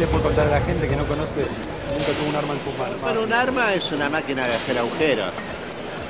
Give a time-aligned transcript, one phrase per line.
[0.00, 2.78] le puede contar a la gente que no conoce, nunca tuvo un arma en sus
[2.78, 3.00] manos?
[3.02, 5.28] Bueno, un arma es una máquina de hacer agujeros.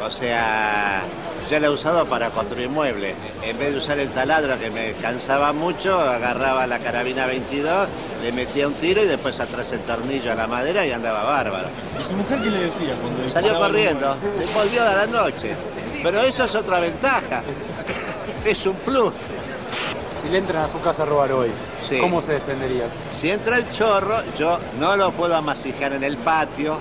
[0.00, 1.02] O sea,
[1.50, 3.16] yo la he usado para construir muebles.
[3.42, 7.88] En vez de usar el taladro que me cansaba mucho, agarraba la carabina 22,
[8.22, 11.66] le metía un tiro y después atrás el tornillo a la madera y andaba bárbaro.
[12.00, 14.16] ¿Y su mujer qué le decía cuando Salió corriendo,
[14.54, 15.56] volvió a la noche.
[16.00, 17.42] Pero eso es otra ventaja.
[18.44, 19.12] Es un plus.
[20.22, 21.50] Si le entran a su casa a robar hoy,
[21.88, 21.98] Sí.
[21.98, 22.84] ¿cómo se defendería?
[23.12, 26.78] Si entra el chorro, yo no lo puedo amasijar en el patio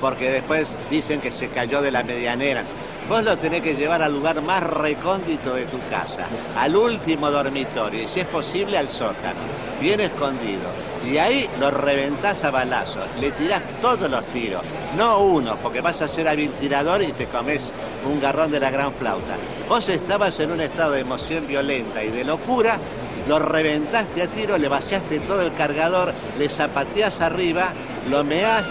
[0.00, 2.62] porque después dicen que se cayó de la medianera.
[3.08, 8.02] Vos lo tenés que llevar al lugar más recóndito de tu casa, al último dormitorio
[8.02, 9.40] y si es posible al sótano,
[9.80, 10.68] bien escondido.
[11.06, 14.62] Y ahí lo reventás a balazos, le tirás todos los tiros,
[14.96, 17.62] no uno, porque vas a ser hábil tirador y te comes
[18.04, 19.36] un garrón de la gran flauta.
[19.68, 22.78] Vos estabas en un estado de emoción violenta y de locura,
[23.28, 27.68] lo reventaste a tiro, le vaciaste todo el cargador, le zapateás arriba,
[28.10, 28.66] lo meás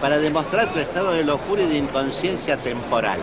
[0.00, 3.18] para demostrar tu estado de locura y de inconsciencia temporal.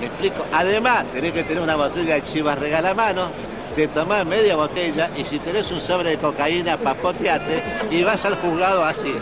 [0.00, 0.44] ¿Me explico?
[0.52, 3.28] Además, tenés que tener una botella de chivas regalamano,
[3.76, 8.34] te tomás media botella y si tenés un sobre de cocaína, papoteate y vas al
[8.36, 9.14] juzgado así.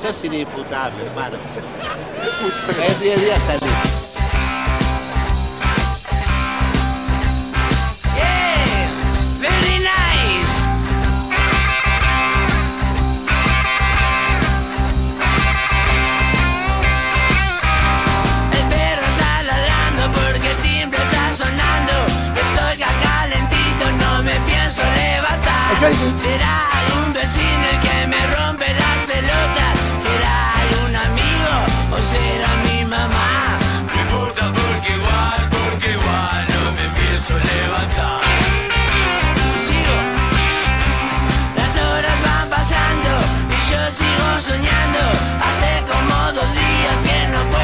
[0.00, 1.38] Sos inimputable, hermano.
[2.86, 3.95] Es 10 días salir.
[25.86, 29.74] Será algún vecino el que me rompe las pelotas.
[30.02, 31.52] Será algún amigo
[31.92, 33.56] o será mi mamá.
[33.86, 38.20] No importa porque igual, porque igual no me pienso levantar.
[39.64, 39.98] Sigo.
[41.54, 43.10] Las horas van pasando
[43.54, 45.02] y yo sigo soñando.
[45.46, 47.55] Hace como dos días que no puedo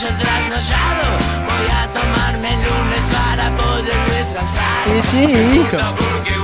[0.00, 4.84] yo trasnochado, voy a tomarme el lunes para poder descansar.
[5.10, 6.35] Sí, sí, hijo.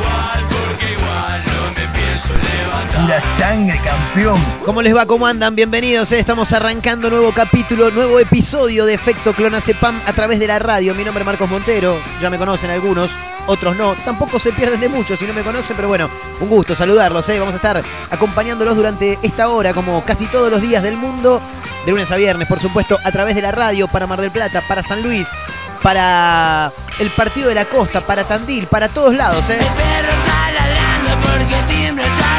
[2.36, 4.36] Pura sangre, campeón.
[4.64, 5.06] ¿Cómo les va?
[5.06, 5.54] ¿Cómo andan?
[5.56, 6.12] Bienvenidos.
[6.12, 6.18] eh.
[6.18, 10.94] Estamos arrancando nuevo capítulo, nuevo episodio de Efecto Clonacepam a través de la radio.
[10.94, 11.98] Mi nombre es Marcos Montero.
[12.20, 13.10] Ya me conocen algunos,
[13.46, 13.94] otros no.
[14.04, 16.08] Tampoco se pierden de mucho si no me conocen, pero bueno,
[16.40, 17.28] un gusto saludarlos.
[17.30, 17.38] eh.
[17.38, 21.40] Vamos a estar acompañándolos durante esta hora, como casi todos los días del mundo,
[21.84, 24.62] de lunes a viernes, por supuesto, a través de la radio para Mar del Plata,
[24.68, 25.28] para San Luis,
[25.82, 29.48] para el Partido de la Costa, para Tandil, para todos lados.
[29.50, 29.58] eh.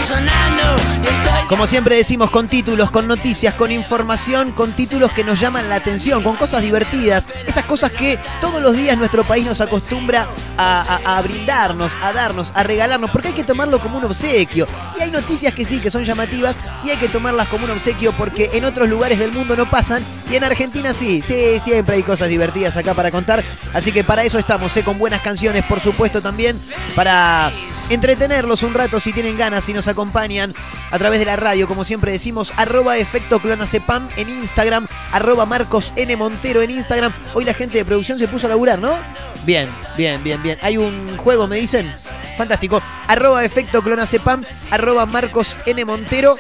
[0.04, 0.76] El perro
[1.06, 5.70] está Como siempre decimos, con títulos, con noticias, con información, con títulos que nos llaman
[5.70, 10.28] la atención, con cosas divertidas, esas cosas que todos los días nuestro país nos acostumbra
[10.58, 14.66] a brindarnos, a darnos, a regalarnos, porque hay que tomarlo como un obsequio.
[14.98, 18.14] Y hay noticias que sí, que son llamativas, y hay que tomarlas como un obsequio
[18.14, 22.04] porque en otros lugares del mundo no pasan, y en Argentina sí, sí, siempre hay
[22.04, 23.44] cosas divertidas acá para contar.
[23.74, 24.84] Así que para eso estamos, ¿eh?
[24.84, 26.60] con buenas canciones, por supuesto, también,
[26.96, 27.52] para
[27.90, 30.54] entretenerlos un rato si tienen ganas, si nos acompañan
[30.92, 35.94] a través de la radio, como siempre decimos, arroba efecto clonacepam en Instagram, arroba Marcos
[35.96, 36.16] N.
[36.16, 37.14] Montero en Instagram.
[37.34, 38.98] Hoy la gente de producción se puso a laburar, ¿no?
[39.46, 40.58] Bien, bien, bien, bien.
[40.62, 41.92] Hay un juego, me dicen.
[42.38, 42.82] Fantástico.
[43.08, 45.86] Arroba efecto clonacepam, arroba Marcos N.
[45.86, 46.38] Montero.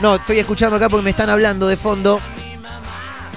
[0.00, 2.20] No, estoy escuchando acá porque me están hablando de fondo.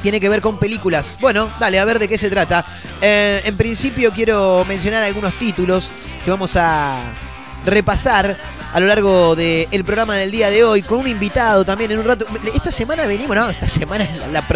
[0.01, 1.17] Tiene que ver con películas.
[1.19, 2.65] Bueno, dale, a ver de qué se trata.
[3.01, 5.91] Eh, en principio quiero mencionar algunos títulos
[6.23, 6.99] que vamos a
[7.65, 8.37] repasar
[8.73, 12.05] a lo largo del programa del día de hoy con un invitado también en un
[12.05, 12.25] rato.
[12.53, 14.07] Esta semana venimos, no, esta semana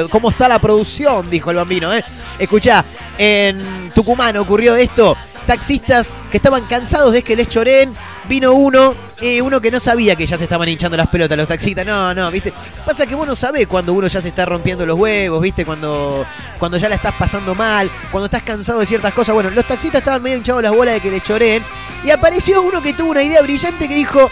[0.10, 1.30] ¿cómo está la producción?
[1.30, 2.04] Dijo el bambino, ¿eh?
[2.40, 2.84] Escuchá,
[3.18, 5.18] en Tucumán ocurrió esto.
[5.46, 7.94] Taxistas que estaban cansados de que les choren.
[8.28, 11.48] Vino uno, eh, uno que no sabía que ya se estaban hinchando las pelotas los
[11.48, 11.86] taxistas.
[11.86, 12.52] No, no, viste.
[12.86, 16.26] Pasa que vos no sabés cuando uno ya se está rompiendo los huevos, viste, cuando,
[16.58, 19.36] cuando ya la estás pasando mal, cuando estás cansado de ciertas cosas.
[19.36, 21.64] Bueno, los taxistas estaban medio hinchados las bolas de que les choren.
[22.04, 24.30] Y apareció uno que tuvo una idea brillante que dijo,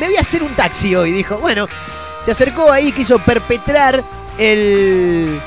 [0.00, 1.12] me voy a hacer un taxi hoy.
[1.12, 1.66] Dijo, bueno,
[2.24, 4.02] se acercó ahí, quiso perpetrar
[4.38, 5.38] el,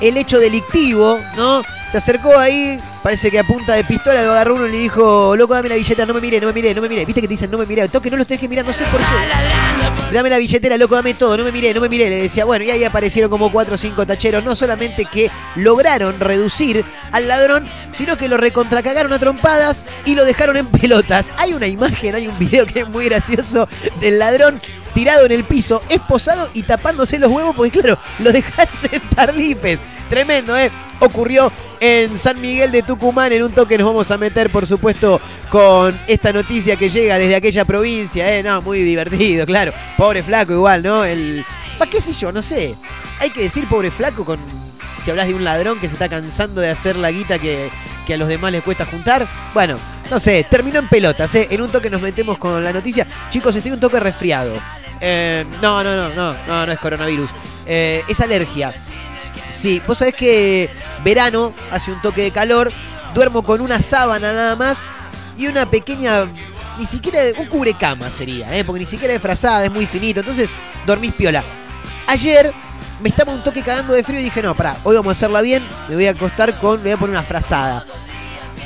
[0.00, 1.62] el hecho delictivo, ¿no?
[1.90, 5.36] Se acercó ahí, parece que a punta de pistola lo agarró uno y le dijo,
[5.36, 7.04] loco, dame la billetera, no me mire, no me mire, no me mire.
[7.04, 8.82] Viste que te dicen, no me mire, toque, no lo tenés que mirar, no sé
[8.86, 10.12] por qué.
[10.12, 12.10] Dame la billetera, loco, dame todo, no me mire, no me mire.
[12.10, 16.18] Le decía, bueno, y ahí aparecieron como cuatro o cinco tacheros, no solamente que lograron
[16.18, 21.30] reducir al ladrón, sino que lo recontracagaron a trompadas y lo dejaron en pelotas.
[21.36, 23.68] Hay una imagen, hay un video que es muy gracioso
[24.00, 24.60] del ladrón
[24.96, 29.78] tirado en el piso, esposado y tapándose los huevos, porque claro, lo dejaron en tarlipes.
[30.08, 30.70] Tremendo, ¿eh?
[31.00, 33.30] ocurrió en San Miguel de Tucumán.
[33.30, 35.20] En un toque nos vamos a meter, por supuesto,
[35.50, 38.34] con esta noticia que llega desde aquella provincia.
[38.34, 38.42] ¿eh?
[38.42, 39.70] No, muy divertido, claro.
[39.98, 41.04] Pobre flaco igual, ¿no?
[41.04, 41.44] El...
[41.76, 42.32] ¿Para qué sé yo?
[42.32, 42.74] No sé.
[43.20, 44.40] Hay que decir pobre flaco con...
[45.04, 47.68] Si hablas de un ladrón que se está cansando de hacer la guita que,
[48.06, 49.28] que a los demás les cuesta juntar.
[49.52, 49.76] Bueno,
[50.10, 51.48] no sé, terminó en pelotas, ¿eh?
[51.50, 53.06] En un toque nos metemos con la noticia.
[53.28, 54.54] Chicos, estoy un toque resfriado.
[55.00, 57.30] Eh, no, no, no, no, no, no es coronavirus.
[57.66, 58.72] Eh, es alergia.
[59.52, 60.70] Sí, vos sabés que
[61.02, 62.72] verano hace un toque de calor,
[63.14, 64.86] duermo con una sábana nada más
[65.36, 66.26] y una pequeña,
[66.78, 68.64] ni siquiera un cubrecama sería, ¿eh?
[68.64, 70.50] porque ni siquiera es frazada, es muy finito, entonces
[70.86, 71.42] dormís piola.
[72.06, 72.52] Ayer
[73.00, 75.40] me estaba un toque cagando de frío y dije, no, pará, hoy vamos a hacerla
[75.40, 77.84] bien, me voy a acostar con, me voy a poner una frazada.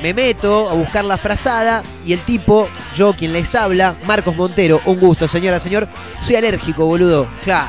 [0.02, 4.80] Me meto a buscar la frazada y el tipo, yo quien les habla, Marcos Montero,
[4.86, 5.86] un gusto, señora, señor,
[6.26, 7.68] soy alérgico, boludo, claro.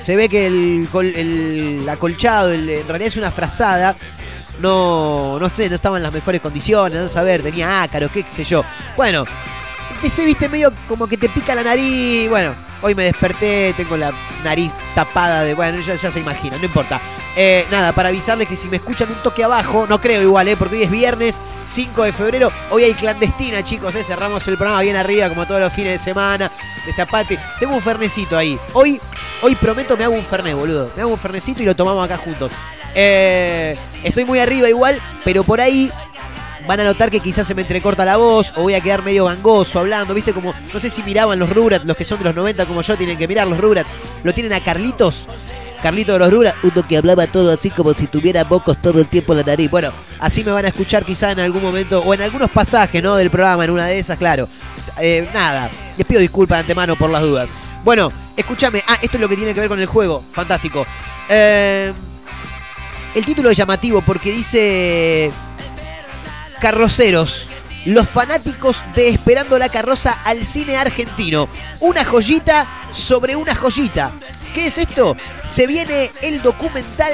[0.00, 3.96] Se ve que el, col- el acolchado, en realidad es una frazada,
[4.60, 8.44] no, no sé, no estaba en las mejores condiciones, no saber, tenía ácaros, qué sé
[8.44, 8.62] yo.
[8.96, 9.24] Bueno,
[9.96, 12.28] empecé, viste, medio como que te pica la nariz.
[12.30, 12.52] Bueno,
[12.84, 14.12] hoy me desperté, tengo la
[14.44, 15.54] nariz tapada de.
[15.54, 17.00] Bueno, ya, se imagina, no importa.
[17.34, 20.56] Eh, nada, para avisarles que si me escuchan un toque abajo, no creo igual, ¿eh?
[20.56, 22.52] porque hoy es viernes 5 de febrero.
[22.70, 24.04] Hoy hay clandestina, chicos, ¿eh?
[24.04, 26.50] cerramos el programa bien arriba, como todos los fines de semana.
[26.84, 27.38] Destapate.
[27.58, 28.58] Tengo un fernecito ahí.
[28.74, 29.00] Hoy,
[29.40, 30.90] hoy prometo me hago un ferné, boludo.
[30.94, 32.52] Me hago un fernecito y lo tomamos acá juntos.
[32.94, 35.90] Eh, estoy muy arriba igual, pero por ahí
[36.66, 39.26] van a notar que quizás se me entrecorta la voz o voy a quedar medio
[39.26, 40.32] gangoso hablando, ¿viste?
[40.32, 42.96] Como, no sé si miraban los Rugrats, los que son de los 90 como yo,
[42.96, 43.88] tienen que mirar los Rugrats.
[44.22, 45.26] Lo tienen a Carlitos,
[45.82, 49.06] Carlito de los Rugrats, uno que hablaba todo así como si tuviera mocos todo el
[49.06, 49.70] tiempo en la nariz.
[49.70, 53.16] Bueno, así me van a escuchar quizás en algún momento o en algunos pasajes, ¿no?
[53.16, 54.48] Del programa, en una de esas, claro.
[54.98, 57.50] Eh, nada, les pido disculpas de antemano por las dudas.
[57.84, 60.86] Bueno, escúchame, ah, esto es lo que tiene que ver con el juego, fantástico.
[61.28, 61.92] Eh,
[63.14, 65.30] el título es llamativo porque dice
[66.64, 67.46] Carroceros,
[67.84, 71.46] los fanáticos de Esperando la Carroza al cine argentino.
[71.80, 74.12] Una joyita sobre una joyita.
[74.54, 75.14] ¿Qué es esto?
[75.44, 77.12] Se viene el documental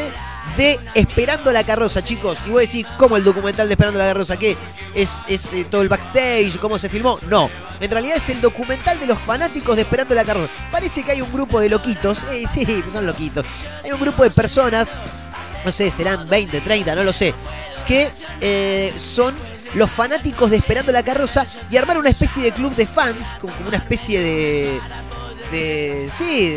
[0.56, 2.38] de Esperando la Carroza, chicos.
[2.46, 4.36] Y voy a decir, ¿cómo el documental de Esperando la Carroza?
[4.36, 4.56] ¿Qué?
[4.94, 6.56] ¿Es, es eh, todo el backstage?
[6.60, 7.18] ¿Cómo se filmó?
[7.26, 7.50] No.
[7.80, 10.52] En realidad es el documental de los fanáticos de Esperando la Carroza.
[10.70, 12.20] Parece que hay un grupo de loquitos.
[12.30, 13.44] Eh, sí, son loquitos.
[13.82, 14.92] Hay un grupo de personas
[15.64, 17.34] no sé, serán 20, 30, no lo sé,
[17.86, 18.10] que
[18.40, 19.34] eh, son
[19.74, 23.54] los fanáticos de Esperando la Carroza y armar una especie de club de fans, como,
[23.66, 24.80] una especie de,
[25.52, 26.56] de, sí,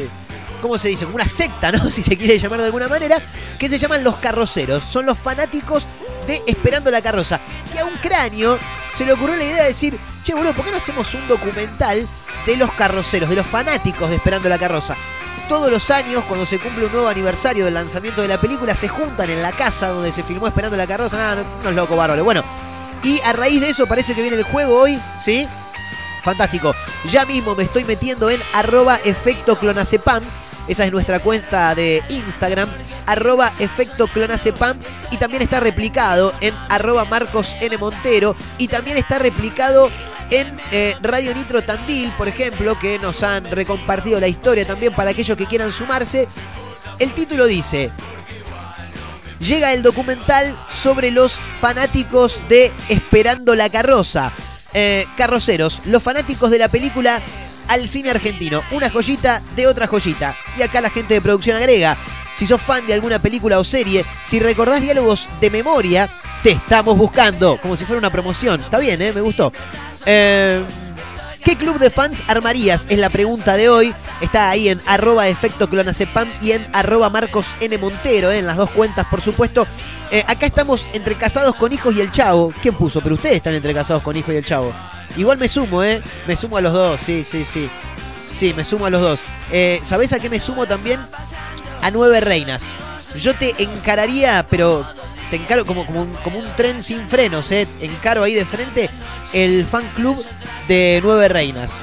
[0.62, 1.06] ¿cómo se dice?
[1.06, 1.90] Como una secta, ¿no?
[1.92, 3.22] Si se quiere llamar de alguna manera,
[3.60, 4.84] que se llaman los carroceros.
[4.84, 5.84] Son los fanáticos
[6.28, 7.40] de Esperando la Carroza.
[7.74, 8.58] Y a un cráneo
[8.92, 12.08] se le ocurrió la idea de decir, che, boludo, ¿por qué no hacemos un documental
[12.46, 14.96] de los carroceros, de los fanáticos de Esperando la Carroza?
[15.48, 18.88] Todos los años, cuando se cumple un nuevo aniversario del lanzamiento de la película, se
[18.88, 21.18] juntan en la casa donde se filmó Esperando la Carroza.
[21.18, 22.24] Nada, no, es loco, bárbaro.
[22.24, 22.44] Bueno,
[23.04, 25.48] y a raíz de eso parece que viene el juego hoy, ¿sí?
[26.24, 26.74] Fantástico.
[27.10, 30.24] Ya mismo me estoy metiendo en arroba efecto clonacepam.
[30.68, 32.70] Esa es nuestra cuenta de Instagram,
[33.06, 34.78] arroba efecto clonacepam.
[35.12, 37.78] Y también está replicado en arroba Marcos N.
[37.78, 38.36] Montero.
[38.58, 39.90] Y también está replicado
[40.30, 45.12] en eh, Radio Nitro Tandil, por ejemplo, que nos han recompartido la historia también para
[45.12, 46.28] aquellos que quieran sumarse.
[46.98, 47.92] El título dice,
[49.40, 54.32] llega el documental sobre los fanáticos de Esperando la Carroza.
[54.76, 57.22] Eh, carroceros, los fanáticos de la película
[57.68, 58.62] al cine argentino.
[58.72, 60.36] Una joyita de otra joyita.
[60.58, 61.98] Y acá la gente de producción agrega,
[62.38, 66.10] si sos fan de alguna película o serie, si recordás diálogos de memoria,
[66.42, 67.58] te estamos buscando.
[67.58, 68.62] Como si fuera una promoción.
[68.62, 69.14] Está bien, ¿eh?
[69.14, 69.52] Me gustó.
[70.06, 70.64] Eh,
[71.44, 72.88] ¿Qué club de fans armarías?
[72.90, 73.94] Es la pregunta de hoy.
[74.22, 77.78] Está ahí en arroba efecto clonacepam y en arroba Marcos N.
[77.78, 78.40] Montero, ¿eh?
[78.40, 79.68] en las dos cuentas, por supuesto.
[80.10, 82.54] Eh, acá estamos entre casados con hijos y el chavo.
[82.62, 83.02] ¿Quién puso?
[83.02, 84.72] Pero ustedes están entre casados con hijos y el chavo.
[85.18, 86.02] Igual me sumo, ¿eh?
[86.28, 87.70] Me sumo a los dos, sí, sí, sí.
[88.32, 89.20] Sí, me sumo a los dos.
[89.52, 91.00] Eh, ¿Sabés a qué me sumo también?
[91.82, 92.66] A Nueve Reinas.
[93.16, 94.86] Yo te encararía, pero
[95.30, 97.68] te encaro como, como, un, como un tren sin frenos, ¿eh?
[97.80, 98.90] Encaro ahí de frente
[99.34, 100.24] el fan club
[100.68, 101.80] de Nueve Reinas.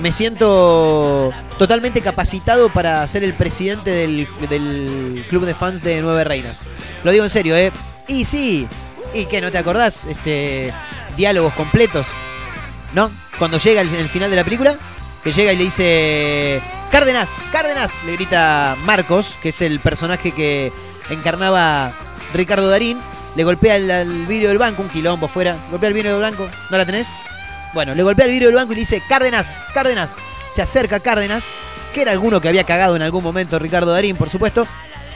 [0.00, 6.24] Me siento totalmente capacitado para ser el presidente del, del club de fans de Nueve
[6.24, 6.60] Reinas.
[7.04, 7.72] Lo digo en serio, ¿eh?
[8.08, 8.66] Y sí,
[9.14, 9.40] ¿y qué?
[9.40, 10.04] ¿No te acordás?
[10.04, 10.72] Este,
[11.16, 12.06] diálogos completos,
[12.94, 13.10] ¿no?
[13.38, 14.76] Cuando llega el, final de la película,
[15.22, 16.62] que llega y le dice...
[16.90, 20.72] Cárdenas, Cárdenas, le grita Marcos, que es el personaje que
[21.10, 21.92] encarnaba
[22.32, 23.00] Ricardo Darín,
[23.34, 26.78] le golpea el, vidrio del banco, un quilombo fuera, golpea el vidrio del banco, ¿no
[26.78, 27.12] la tenés?
[27.72, 30.10] Bueno, le golpea el vidrio del banco y le dice, Cárdenas, Cárdenas,
[30.54, 31.42] se acerca Cárdenas,
[31.92, 34.68] que era alguno que había cagado en algún momento Ricardo Darín, por supuesto,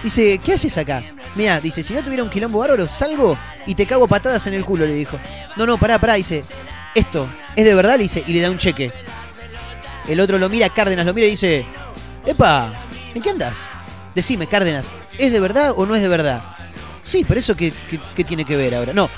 [0.02, 1.02] dice, ¿qué haces acá?
[1.36, 4.64] Mira, dice, si no tuviera un quilombo bárbaro, salgo y te cago patadas en el
[4.64, 5.16] culo, le dijo.
[5.54, 6.42] No, no, pará, pará, dice,
[6.94, 7.96] esto, ¿es de verdad?
[7.96, 8.92] Le dice, y le da un cheque.
[10.06, 11.64] El otro lo mira, Cárdenas lo mira y dice,
[12.26, 12.72] Epa,
[13.14, 13.58] ¿en qué andas?
[14.14, 14.86] Decime, Cárdenas,
[15.18, 16.42] ¿es de verdad o no es de verdad?
[17.02, 18.92] Sí, pero eso qué, qué- qué tiene que ver ahora.
[18.92, 19.10] No,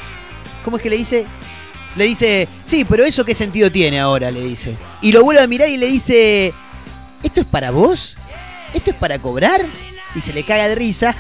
[0.65, 1.27] ¿cómo es que le dice?
[1.97, 4.77] Le dice, sí, pero eso qué sentido tiene ahora, le dice.
[5.03, 6.53] Y lo vuelve a mirar y le dice,
[7.23, 8.17] ¿esto es para vos?
[8.75, 9.65] ¿Esto es para cobrar?
[10.15, 11.15] Y se le caga de risa.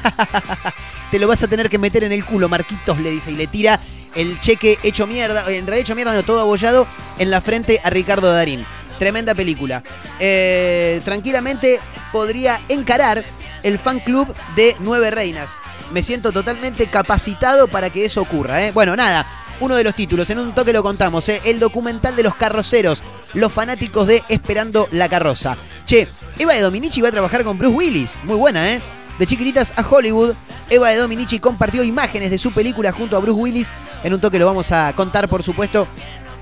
[1.10, 3.32] Te lo vas a tener que meter en el culo, Marquitos, le dice.
[3.32, 3.80] Y le tira
[4.14, 6.86] el cheque hecho mierda, en realidad hecho mierda, no, todo abollado
[7.18, 8.64] en la frente a Ricardo Darín.
[8.98, 9.82] Tremenda película.
[10.18, 11.80] Eh, tranquilamente
[12.12, 13.24] podría encarar
[13.62, 15.50] el fan club de Nueve Reinas.
[15.92, 18.66] Me siento totalmente capacitado para que eso ocurra.
[18.66, 18.72] ¿eh?
[18.72, 19.26] Bueno, nada.
[19.60, 21.40] Uno de los títulos, en un toque lo contamos, ¿eh?
[21.44, 23.02] el documental de los carroceros,
[23.34, 25.56] los fanáticos de Esperando la Carroza.
[25.84, 28.80] Che, Eva de Dominici va a trabajar con Bruce Willis, muy buena, ¿eh?
[29.20, 30.34] De chiquititas a Hollywood,
[30.70, 33.68] Eva de Dominici compartió imágenes de su película junto a Bruce Willis.
[34.02, 35.86] En un toque lo vamos a contar, por supuesto.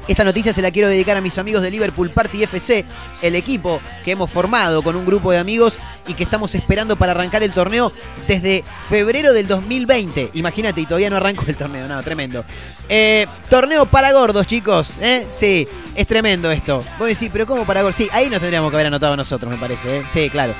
[0.06, 2.84] Esta noticia se la quiero dedicar a mis amigos de Liverpool Party FC,
[3.20, 7.10] el equipo que hemos formado con un grupo de amigos y que estamos esperando para
[7.10, 7.92] arrancar el torneo
[8.28, 10.30] desde febrero del 2020.
[10.34, 12.44] Imagínate, y todavía no arrancó el torneo, no, tremendo.
[12.88, 15.26] Eh, torneo para gordos, chicos, ¿eh?
[15.32, 15.66] Sí,
[15.96, 16.84] es tremendo esto.
[16.96, 17.96] Vos decís, pero ¿cómo para gordos?
[17.96, 20.02] Sí, ahí nos tendríamos que haber anotado nosotros, me parece, ¿eh?
[20.12, 20.54] Sí, claro.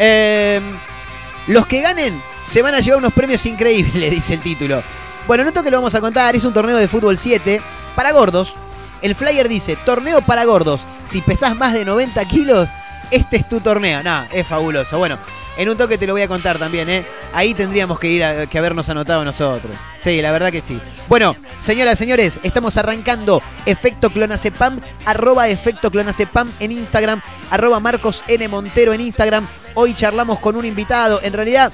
[0.00, 0.60] Eh,
[1.46, 4.82] los que ganen se van a llevar unos premios increíbles, dice el título.
[5.26, 7.60] Bueno, no que lo vamos a contar, es un torneo de fútbol 7
[7.94, 8.54] para gordos.
[9.02, 10.84] El flyer dice, torneo para gordos.
[11.04, 12.68] Si pesás más de 90 kilos,
[13.10, 14.02] este es tu torneo.
[14.02, 14.98] No, es fabuloso.
[14.98, 15.18] Bueno,
[15.56, 17.04] en un toque te lo voy a contar también, ¿eh?
[17.32, 19.72] Ahí tendríamos que ir a que habernos anotado nosotros.
[20.02, 20.80] Sí, la verdad que sí.
[21.08, 28.48] Bueno, señoras, señores, estamos arrancando Efecto Clonacepam, arroba Efecto Clonacepam en Instagram, arroba Marcos N.
[28.48, 29.46] Montero en Instagram.
[29.74, 31.20] Hoy charlamos con un invitado.
[31.22, 31.72] En realidad,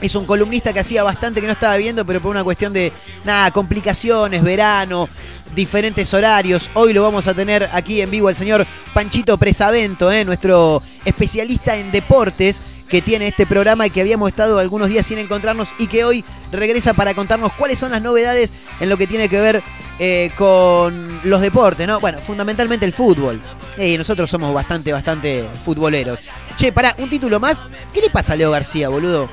[0.00, 2.92] es un columnista que hacía bastante que no estaba viendo, pero por una cuestión de,
[3.24, 5.08] nada, complicaciones, verano,
[5.54, 6.70] diferentes horarios.
[6.74, 10.24] Hoy lo vamos a tener aquí en vivo el señor Panchito Presavento, ¿eh?
[10.24, 15.18] nuestro especialista en deportes que tiene este programa y que habíamos estado algunos días sin
[15.18, 19.28] encontrarnos y que hoy regresa para contarnos cuáles son las novedades en lo que tiene
[19.28, 19.62] que ver
[19.98, 22.00] eh, con los deportes, ¿no?
[22.00, 23.40] Bueno, fundamentalmente el fútbol.
[23.76, 26.18] Y nosotros somos bastante, bastante futboleros.
[26.56, 27.60] Che, pará, un título más.
[27.92, 29.28] ¿Qué le pasa a Leo García, boludo?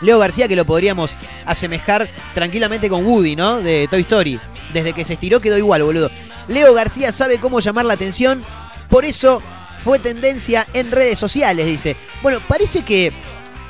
[0.00, 3.60] Leo García que lo podríamos asemejar tranquilamente con Woody, ¿no?
[3.60, 4.40] De Toy Story.
[4.72, 6.10] Desde que se estiró quedó igual, boludo.
[6.48, 8.42] Leo García sabe cómo llamar la atención,
[8.88, 9.42] por eso
[9.82, 11.96] fue tendencia en redes sociales, dice.
[12.22, 13.12] Bueno, parece que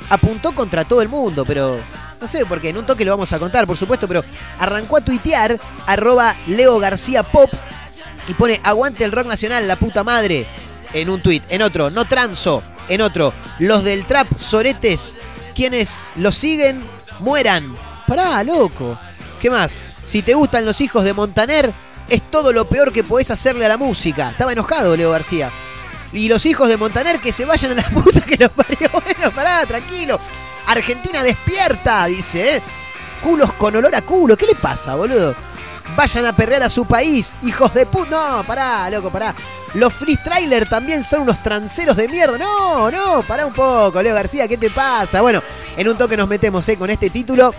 [0.09, 1.79] apuntó contra todo el mundo, pero
[2.19, 4.23] no sé, porque en un toque lo vamos a contar, por supuesto, pero
[4.59, 7.49] arrancó a tuitear arroba Leo García Pop
[8.27, 10.45] y pone aguante el rock nacional, la puta madre,
[10.93, 11.43] en un tuit.
[11.49, 12.61] En otro, no transo.
[12.87, 15.17] En otro, los del trap soretes,
[15.55, 16.83] quienes los siguen,
[17.19, 17.75] mueran.
[18.07, 18.97] Pará, loco.
[19.39, 19.81] ¿Qué más?
[20.03, 21.71] Si te gustan los hijos de Montaner,
[22.09, 24.31] es todo lo peor que podés hacerle a la música.
[24.31, 25.49] Estaba enojado Leo García.
[26.13, 28.89] Y los hijos de Montaner que se vayan a la puta que los parió.
[28.91, 30.19] Bueno, pará, tranquilo.
[30.67, 32.61] Argentina despierta, dice, ¿eh?
[33.23, 34.35] Culos con olor a culo.
[34.35, 35.35] ¿Qué le pasa, boludo?
[35.95, 38.37] Vayan a perder a su país, hijos de puta.
[38.37, 39.35] No, pará, loco, pará.
[39.73, 42.37] Los freestyler también son unos tranceros de mierda.
[42.37, 45.21] No, no, pará un poco, Leo García, ¿qué te pasa?
[45.21, 45.41] Bueno,
[45.77, 46.77] en un toque nos metemos ¿eh?
[46.77, 47.53] con este título.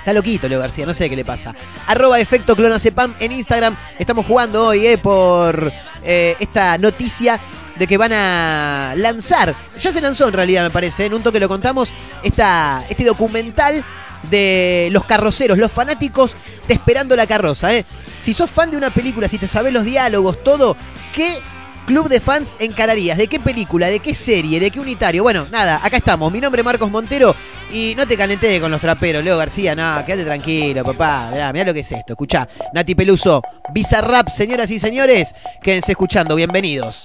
[0.00, 1.54] Está loquito Leo García, no sé qué le pasa.
[1.86, 3.76] Arroba efecto clonacepam en Instagram.
[3.98, 5.72] Estamos jugando hoy eh, por
[6.02, 7.40] eh, esta noticia
[7.76, 11.40] de que van a lanzar, ya se lanzó en realidad me parece, en un toque
[11.40, 11.88] lo contamos,
[12.22, 13.84] esta, este documental
[14.30, 16.34] de los carroceros, los fanáticos
[16.66, 17.74] de Esperando la Carroza.
[17.74, 17.84] ¿eh?
[18.20, 20.76] Si sos fan de una película, si te sabes los diálogos, todo,
[21.14, 21.38] ¿qué
[21.86, 23.18] club de fans encararías?
[23.18, 23.88] ¿De qué película?
[23.88, 24.60] ¿De qué serie?
[24.60, 25.22] ¿De qué unitario?
[25.22, 26.32] Bueno, nada, acá estamos.
[26.32, 27.34] Mi nombre es Marcos Montero
[27.72, 31.28] y no te calenté con los traperos, Leo García, no, quédate tranquilo, papá.
[31.32, 32.48] Mirá, mirá lo que es esto, escuchá.
[32.72, 37.04] Nati Peluso, Bizarrap, señoras y señores, quédense escuchando, bienvenidos.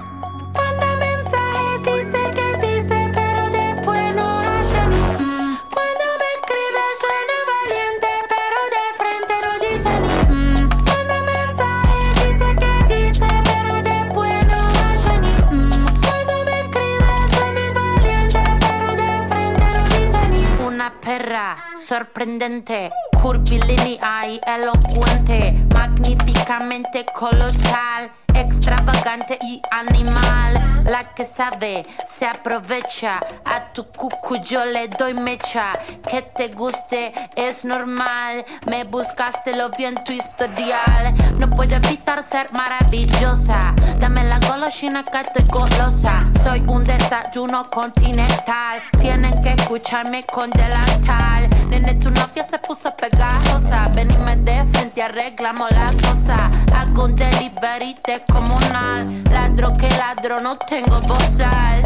[21.91, 23.10] Sorprendente.
[23.21, 30.83] Curvilínea y elocuente, magníficamente colosal extravagante y animal.
[30.85, 33.19] La que sabe se aprovecha.
[33.45, 35.73] A tu cucu yo le doy mecha.
[36.09, 38.43] Que te guste es normal.
[38.67, 41.13] Me buscaste lo bien tu historial.
[41.37, 43.73] No puedo evitar ser maravillosa.
[43.99, 46.25] Dame la golosina que estoy golosa.
[46.43, 48.81] Soy un desayuno continental.
[48.99, 51.47] Tienen que escucharme con delantal.
[51.69, 53.89] Nene, tu novia se puso pegajosa.
[53.93, 56.49] Venime de frente, arreglamos la cosa.
[56.75, 59.07] Hago un delivery de comunal.
[59.29, 61.83] Ladro que ladro, no tengo bozal.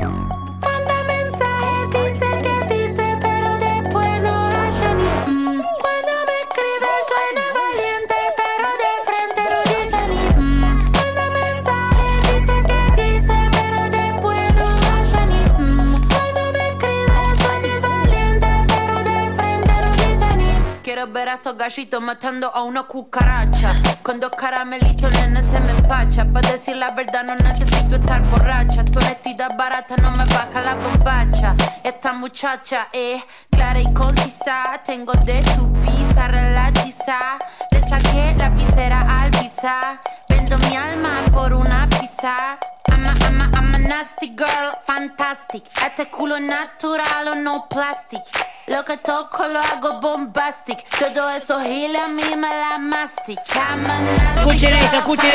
[21.34, 23.76] Esos gallitos matando a una cucaracha.
[24.04, 26.24] Con dos caramelitos, nene, se me empacha.
[26.24, 28.86] Para decir la verdad, no necesito estar borracha.
[28.86, 31.56] Tu honestidad barata no me baja la bombacha.
[31.84, 34.82] Esta muchacha es clara y concisa.
[34.86, 37.38] Tengo de tu pizza relatiza.
[37.72, 40.00] Le saqué la visera al visa.
[40.48, 42.60] Vendo mi alma por una pizza.
[42.88, 45.64] I'm a, I'm a, I'm a nasty girl, fantastic.
[45.84, 48.22] Este culo natural o no plastic.
[48.68, 50.84] Lo que toco lo hago bombastic.
[51.00, 53.40] Todo eso giles a mí me la mastic.
[53.56, 55.32] I'm a nasty Escuchen girl, esto, escuchen.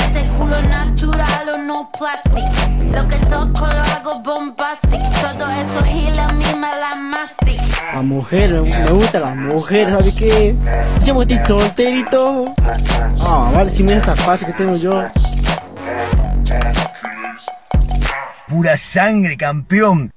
[0.00, 2.83] Este culo natural o no plastic.
[2.94, 5.00] Lo que toco lo hago bombastic.
[5.20, 7.60] Todo eso giles a mí me la mastic.
[7.92, 10.54] La mujer, me gusta la mujer, ¿sabes qué?
[11.04, 12.54] Yo estoy solterito.
[13.20, 15.04] Ah, vale, si mira esa facha que tengo yo.
[18.48, 20.10] Pura sangre, campeón.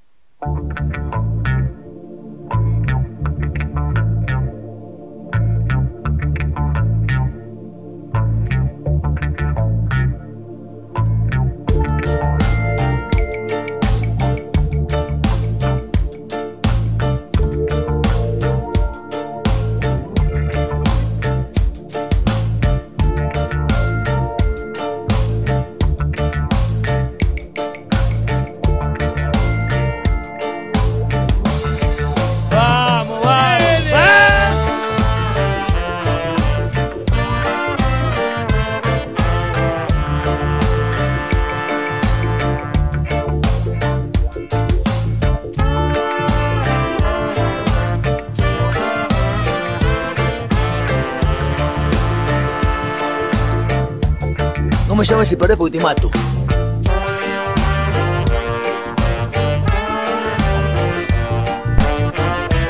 [55.28, 56.10] Llames separé porque te mato.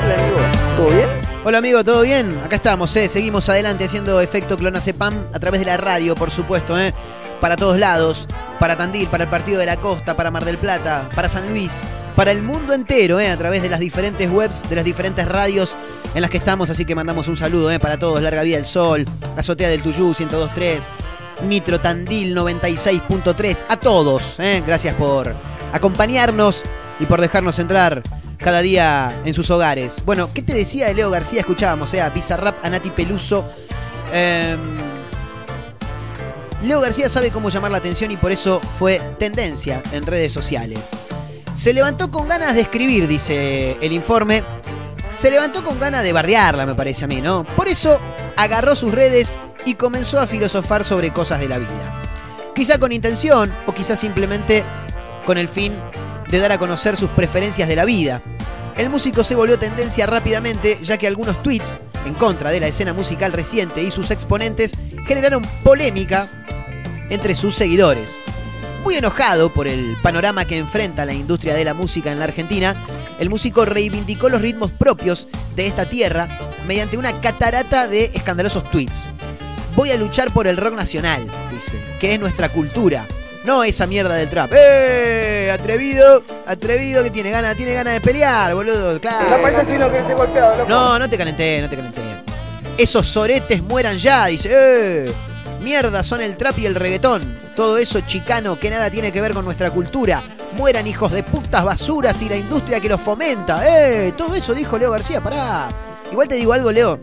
[0.03, 0.39] Hola, amigo.
[0.75, 1.09] ¿Todo bien?
[1.45, 2.37] Hola amigo, ¿todo bien?
[2.43, 3.07] Acá estamos, ¿eh?
[3.07, 6.93] seguimos adelante haciendo efecto clonacepam a través de la radio, por supuesto, ¿eh?
[7.39, 8.27] para todos lados,
[8.59, 11.81] para Tandil, para el Partido de la Costa, para Mar del Plata, para San Luis,
[12.15, 13.31] para el mundo entero, ¿eh?
[13.31, 15.77] a través de las diferentes webs, de las diferentes radios
[16.13, 17.79] en las que estamos, así que mandamos un saludo ¿eh?
[17.79, 19.05] para todos, Larga Vida del Sol,
[19.37, 20.83] Azotea del Tuyú 1023,
[21.43, 24.61] Nitro Tandil 96.3, a todos, ¿eh?
[24.65, 25.33] gracias por
[25.71, 26.63] acompañarnos
[26.99, 28.03] y por dejarnos entrar
[28.37, 30.03] cada día en sus hogares.
[30.05, 31.41] Bueno, ¿qué te decía de Leo García?
[31.41, 32.01] Escuchábamos, ¿eh?
[32.01, 33.45] a Pizarrap, a Nati Peluso.
[34.13, 34.59] Em,
[36.61, 40.89] Leo García sabe cómo llamar la atención y por eso fue tendencia en redes sociales.
[41.53, 44.43] Se levantó con ganas de escribir, dice el informe.
[45.15, 47.43] Se levantó con ganas de bardearla, me parece a mí, ¿no?
[47.43, 47.99] Por eso
[48.37, 52.01] agarró sus redes y comenzó a filosofar sobre cosas de la vida.
[52.55, 54.63] Quizá con intención o quizá simplemente
[55.25, 55.73] con el fin
[56.29, 58.21] de dar a conocer sus preferencias de la vida.
[58.77, 62.93] El músico se volvió tendencia rápidamente, ya que algunos tweets en contra de la escena
[62.93, 64.73] musical reciente y sus exponentes
[65.05, 66.27] generaron polémica
[67.09, 68.17] entre sus seguidores.
[68.83, 72.75] Muy enojado por el panorama que enfrenta la industria de la música en la Argentina,
[73.19, 76.29] el músico reivindicó los ritmos propios de esta tierra
[76.65, 79.07] mediante una catarata de escandalosos tweets.
[79.79, 83.07] Voy a luchar por el rock nacional, dice, que es nuestra cultura,
[83.45, 84.51] no esa mierda del trap.
[84.53, 85.49] ¡Eh!
[85.53, 88.99] Atrevido, atrevido que tiene ganas, tiene ganas de pelear, boludo.
[88.99, 89.37] Claro.
[90.67, 92.01] No, no te calenté, no te calenté.
[92.77, 94.49] Esos soretes mueran ya, dice.
[94.51, 95.13] ¡Eh!
[95.61, 97.37] Mierda son el trap y el reggaetón.
[97.55, 100.21] Todo eso chicano que nada tiene que ver con nuestra cultura.
[100.57, 103.61] Mueran hijos de putas basuras y la industria que los fomenta.
[103.65, 104.11] ¡Eh!
[104.17, 105.69] Todo eso dijo Leo García, pará.
[106.11, 106.99] Igual te digo algo, Leo.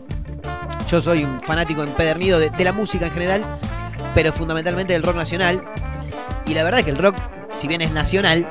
[0.89, 3.45] Yo soy un fanático empedernido de, la música en general,
[4.15, 5.61] pero fundamentalmente del rock nacional.
[6.45, 7.17] Y la verdad es que el rock,
[7.55, 8.47] si bien es nacional,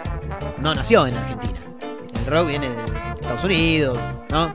[0.58, 1.58] no nació en Argentina.
[2.14, 2.76] El rock viene de
[3.20, 4.54] Estados Unidos, ¿no?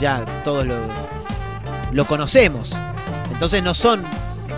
[0.00, 0.76] Ya todos lo,
[1.90, 2.72] lo conocemos.
[3.32, 4.04] Entonces no son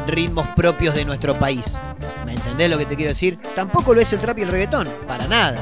[0.07, 1.78] ritmos propios de nuestro país.
[2.26, 3.38] ¿Me entendés lo que te quiero decir?
[3.54, 5.57] Tampoco lo es el trap y el reggaetón, para nada.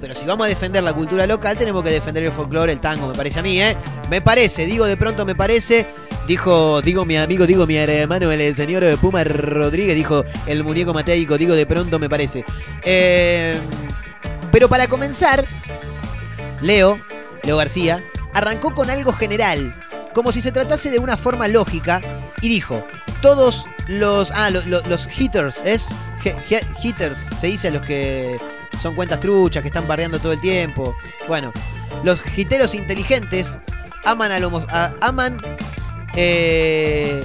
[0.00, 3.08] Pero si vamos a defender la cultura local, tenemos que defender el folclore, el tango,
[3.08, 3.76] me parece a mí, ¿eh?
[4.08, 5.86] Me parece, digo de pronto me parece.
[6.26, 11.38] Dijo, digo mi amigo, digo mi hermano, el, señor Puma Rodríguez, dijo el muñeco mateico,
[11.38, 12.44] digo de pronto me parece.
[12.82, 13.56] Eh,
[14.50, 15.44] pero para comenzar,
[16.60, 16.98] Leo,
[17.44, 18.02] Leo García,
[18.34, 19.72] arrancó con algo general,
[20.14, 22.00] como si se tratase de una forma lógica,
[22.42, 22.84] y dijo,
[23.22, 25.86] todos los, ah, lo- lo- los hitters, ¿es?
[26.82, 28.36] Hitters, se dice a los que
[28.82, 30.96] son cuentas truchas, que están bardeando todo el tiempo.
[31.28, 31.52] Bueno,
[32.02, 33.58] los hiteros inteligentes
[34.04, 34.52] aman a los...
[35.00, 35.38] aman...
[36.16, 37.24] eh,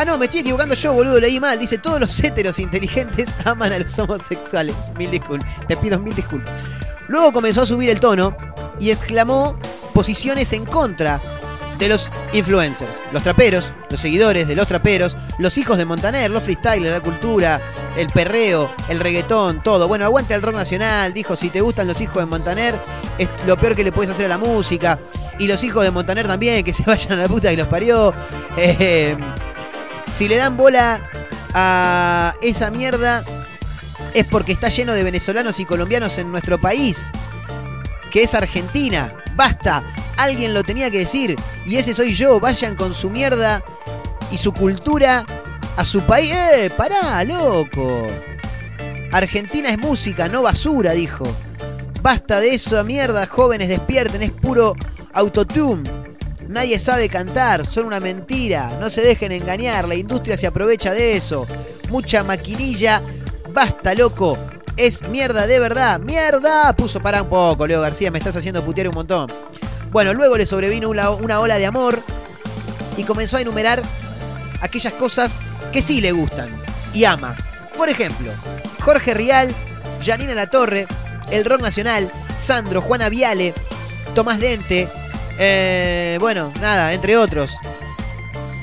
[0.00, 1.58] Ah, no, me estoy equivocando yo, boludo, leí mal.
[1.58, 4.74] Dice, todos los héteros inteligentes aman a los homosexuales.
[4.96, 5.46] Mil disculpas.
[5.66, 6.54] Te pido mil disculpas.
[7.08, 8.34] Luego comenzó a subir el tono
[8.78, 9.58] y exclamó
[9.92, 11.20] posiciones en contra
[11.78, 16.42] de los influencers, los traperos, los seguidores de los traperos, los hijos de Montaner, los
[16.42, 17.60] freestylers, la cultura,
[17.96, 19.88] el perreo, el reggaetón, todo.
[19.88, 22.74] Bueno, aguanta el rock nacional, dijo, si te gustan los hijos de Montaner,
[23.18, 24.98] es lo peor que le puedes hacer a la música.
[25.40, 28.12] Y los hijos de Montaner también, que se vayan a la puta que los parió.
[28.58, 29.16] Eh,
[30.12, 31.00] si le dan bola
[31.54, 33.24] a esa mierda,
[34.12, 37.10] es porque está lleno de venezolanos y colombianos en nuestro país,
[38.10, 39.14] que es Argentina.
[39.34, 39.82] Basta,
[40.18, 42.38] alguien lo tenía que decir, y ese soy yo.
[42.38, 43.64] Vayan con su mierda
[44.30, 45.24] y su cultura
[45.78, 46.32] a su país.
[46.32, 46.70] ¡Eh!
[46.76, 48.06] ¡Pará, loco!
[49.10, 51.24] Argentina es música, no basura, dijo.
[52.02, 54.74] Basta de eso, mierda, jóvenes, despierten, es puro
[55.12, 55.88] autotune.
[56.48, 61.16] Nadie sabe cantar, son una mentira, no se dejen engañar, la industria se aprovecha de
[61.16, 61.46] eso.
[61.90, 63.02] Mucha maquinilla,
[63.52, 64.36] basta, loco.
[64.76, 66.74] Es mierda de verdad, mierda.
[66.74, 69.28] Puso para un poco, Leo García, me estás haciendo putear un montón.
[69.92, 72.00] Bueno, luego le sobrevino una, una ola de amor
[72.96, 73.82] y comenzó a enumerar
[74.60, 75.36] aquellas cosas
[75.72, 76.48] que sí le gustan
[76.92, 77.36] y ama.
[77.76, 78.30] Por ejemplo,
[78.84, 79.54] Jorge Rial,
[80.02, 80.86] Janina Latorre,
[81.30, 83.54] el rock nacional, Sandro, Juana Viale,
[84.14, 84.88] Tomás Dente,
[85.40, 87.56] eh, bueno, nada, entre otros.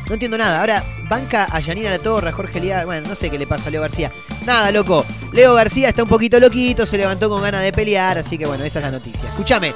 [0.08, 0.62] No entiendo nada.
[0.62, 2.86] Ahora, banca a Janina La Torre, a Jorge Liá.
[2.86, 4.10] Bueno, no sé qué le pasa a Leo García.
[4.46, 5.04] Nada, loco.
[5.34, 8.64] Leo García está un poquito loquito, se levantó con ganas de pelear, así que bueno,
[8.64, 9.28] esa es la noticia.
[9.28, 9.74] Escúchame.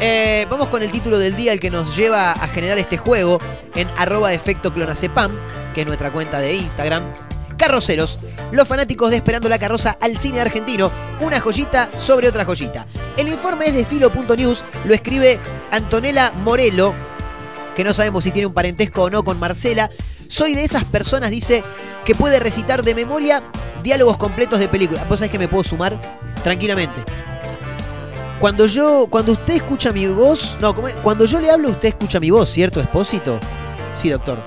[0.00, 3.38] eh, vamos con el título del día, el que nos lleva a generar este juego
[3.76, 5.30] en arroba efecto clonacepam,
[5.74, 7.04] que es nuestra cuenta de Instagram.
[7.58, 8.18] Carroceros,
[8.52, 10.90] los fanáticos de Esperando la Carroza al cine argentino,
[11.20, 12.86] una joyita sobre otra joyita.
[13.16, 15.40] El informe es de filo.news, lo escribe
[15.70, 16.94] Antonella Morelo,
[17.76, 19.90] que no sabemos si tiene un parentesco o no con Marcela.
[20.28, 21.64] Soy de esas personas, dice,
[22.04, 23.42] que puede recitar de memoria
[23.82, 25.08] diálogos completos de películas.
[25.08, 26.00] ¿Vos sabés que me puedo sumar?
[26.42, 27.02] Tranquilamente.
[28.38, 32.30] Cuando yo, cuando usted escucha mi voz, no, cuando yo le hablo, usted escucha mi
[32.30, 33.38] voz, ¿cierto, Expósito?
[33.96, 34.38] Sí, doctor.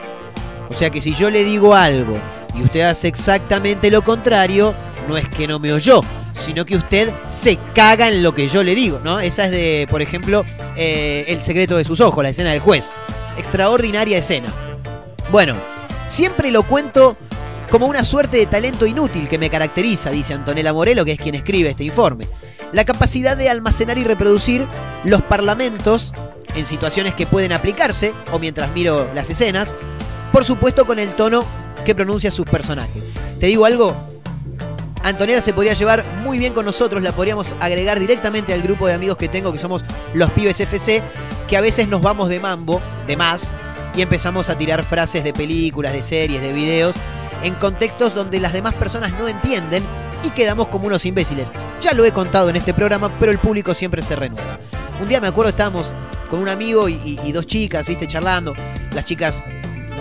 [0.69, 2.17] O sea que si yo le digo algo
[2.55, 4.73] y usted hace exactamente lo contrario,
[5.07, 6.01] no es que no me oyó,
[6.33, 9.19] sino que usted se caga en lo que yo le digo, ¿no?
[9.19, 12.91] Esa es de, por ejemplo, eh, El secreto de sus ojos, la escena del juez.
[13.37, 14.51] Extraordinaria escena.
[15.31, 15.55] Bueno,
[16.07, 17.17] siempre lo cuento
[17.69, 21.35] como una suerte de talento inútil que me caracteriza, dice Antonella Morelo, que es quien
[21.35, 22.27] escribe este informe.
[22.73, 24.65] La capacidad de almacenar y reproducir
[25.05, 26.13] los parlamentos
[26.55, 29.73] en situaciones que pueden aplicarse, o mientras miro las escenas,
[30.33, 31.45] por supuesto con el tono
[31.81, 33.03] que pronuncia sus personajes.
[33.39, 33.95] ¿Te digo algo?
[35.03, 38.93] Antonella se podría llevar muy bien con nosotros, la podríamos agregar directamente al grupo de
[38.93, 41.01] amigos que tengo, que somos los pibes FC,
[41.49, 43.55] que a veces nos vamos de mambo, de más,
[43.95, 46.95] y empezamos a tirar frases de películas, de series, de videos,
[47.41, 49.83] en contextos donde las demás personas no entienden
[50.23, 51.47] y quedamos como unos imbéciles.
[51.81, 54.59] Ya lo he contado en este programa, pero el público siempre se renueva.
[55.01, 55.91] Un día me acuerdo estábamos
[56.29, 58.53] con un amigo y, y- y dos chicas, viste, charlando.
[58.93, 59.41] Las chicas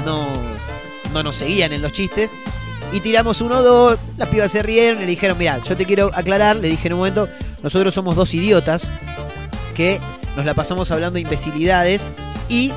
[0.05, 0.27] no,
[1.13, 2.31] no nos seguían en los chistes.
[2.93, 5.85] Y tiramos uno o dos, las pibas se rieron y le dijeron, mira, yo te
[5.85, 7.29] quiero aclarar, le dije en un momento,
[7.63, 8.89] nosotros somos dos idiotas
[9.75, 10.01] que
[10.37, 12.03] nos la pasamos hablando de imbecilidades
[12.49, 12.73] y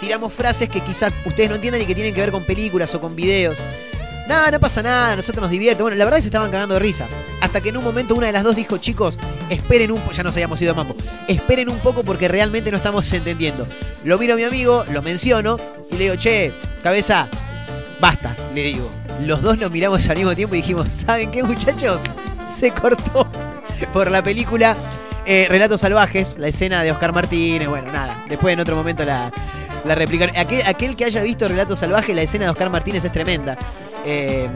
[0.00, 3.00] tiramos frases que quizás ustedes no entiendan y que tienen que ver con películas o
[3.00, 3.56] con videos.
[4.28, 5.82] Nada, no pasa nada, nosotros nos divierte.
[5.82, 7.06] Bueno, la verdad es que se estaban cagando de risa.
[7.40, 9.18] Hasta que en un momento una de las dos dijo, chicos,
[9.50, 10.96] esperen un poco, ya nos habíamos ido a mambo,
[11.28, 13.66] esperen un poco porque realmente no estamos entendiendo.
[14.02, 15.58] Lo miro a mi amigo, lo menciono
[15.90, 17.28] y le digo, che, cabeza,
[18.00, 18.90] basta, le digo.
[19.20, 22.00] Los dos nos miramos al mismo tiempo y dijimos, ¿saben qué muchachos?
[22.48, 23.26] Se cortó
[23.92, 24.76] por la película
[25.26, 28.24] eh, Relatos Salvajes, la escena de Oscar Martínez, bueno, nada.
[28.28, 29.32] Después en otro momento la,
[29.84, 30.36] la replicaron.
[30.36, 33.56] Aquel, aquel que haya visto Relatos Salvajes, la escena de Oscar Martínez es tremenda.
[34.04, 34.48] Eh,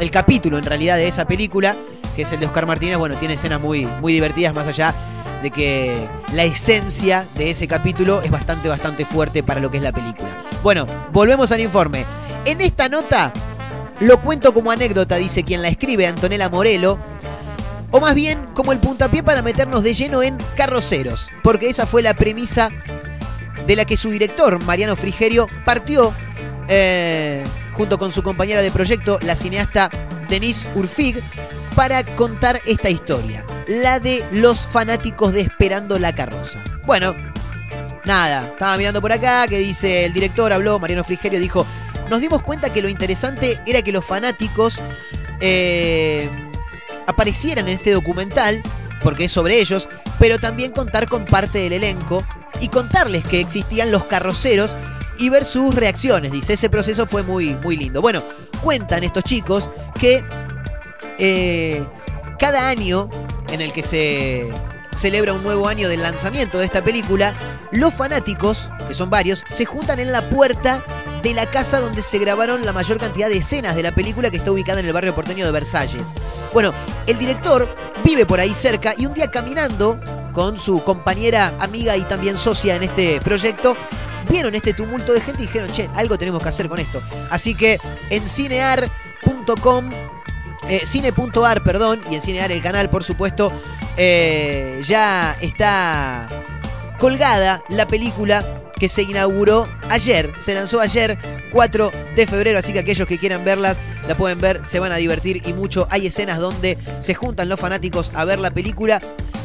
[0.00, 1.76] el capítulo en realidad de esa película,
[2.16, 4.94] que es el de Oscar Martínez, bueno, tiene escenas muy, muy divertidas más allá
[5.42, 9.82] de que la esencia de ese capítulo es bastante, bastante fuerte para lo que es
[9.82, 10.28] la película.
[10.62, 12.04] Bueno, volvemos al informe.
[12.48, 13.30] En esta nota
[14.00, 16.98] lo cuento como anécdota, dice quien la escribe, Antonella Morelo,
[17.90, 22.00] o más bien como el puntapié para meternos de lleno en carroceros, porque esa fue
[22.00, 22.70] la premisa
[23.66, 26.14] de la que su director, Mariano Frigerio, partió
[26.68, 29.90] eh, junto con su compañera de proyecto, la cineasta
[30.30, 31.22] Denise Urfig,
[31.74, 36.64] para contar esta historia, la de los fanáticos de Esperando la Carroza.
[36.86, 37.14] Bueno,
[38.06, 41.66] nada, estaba mirando por acá, que dice el director, habló, Mariano Frigerio dijo,
[42.08, 44.80] nos dimos cuenta que lo interesante era que los fanáticos
[45.40, 46.28] eh,
[47.06, 48.62] aparecieran en este documental,
[49.02, 52.24] porque es sobre ellos, pero también contar con parte del elenco
[52.60, 54.74] y contarles que existían los carroceros
[55.18, 56.32] y ver sus reacciones.
[56.32, 58.00] Dice, ese proceso fue muy, muy lindo.
[58.00, 58.22] Bueno,
[58.62, 60.24] cuentan estos chicos que
[61.18, 61.84] eh,
[62.38, 63.08] cada año
[63.48, 64.48] en el que se
[64.92, 67.34] celebra un nuevo año del lanzamiento de esta película,
[67.72, 70.82] los fanáticos, que son varios, se juntan en la puerta
[71.22, 74.36] de la casa donde se grabaron la mayor cantidad de escenas de la película que
[74.36, 76.14] está ubicada en el barrio porteño de Versalles.
[76.52, 76.72] Bueno,
[77.06, 77.68] el director
[78.04, 79.98] vive por ahí cerca y un día caminando
[80.32, 83.76] con su compañera, amiga y también socia en este proyecto,
[84.28, 87.02] vieron este tumulto de gente y dijeron, che, algo tenemos que hacer con esto.
[87.30, 89.90] Así que en cinear.com,
[90.68, 93.50] eh, cine.ar, perdón, y en cinear el canal, por supuesto,
[93.96, 96.28] eh, ya está
[96.98, 101.18] colgada la película que se inauguró ayer, se lanzó ayer
[101.52, 104.96] 4 de febrero, así que aquellos que quieran verla la pueden ver, se van a
[104.96, 105.86] divertir y mucho.
[105.90, 109.00] Hay escenas donde se juntan los fanáticos a ver la película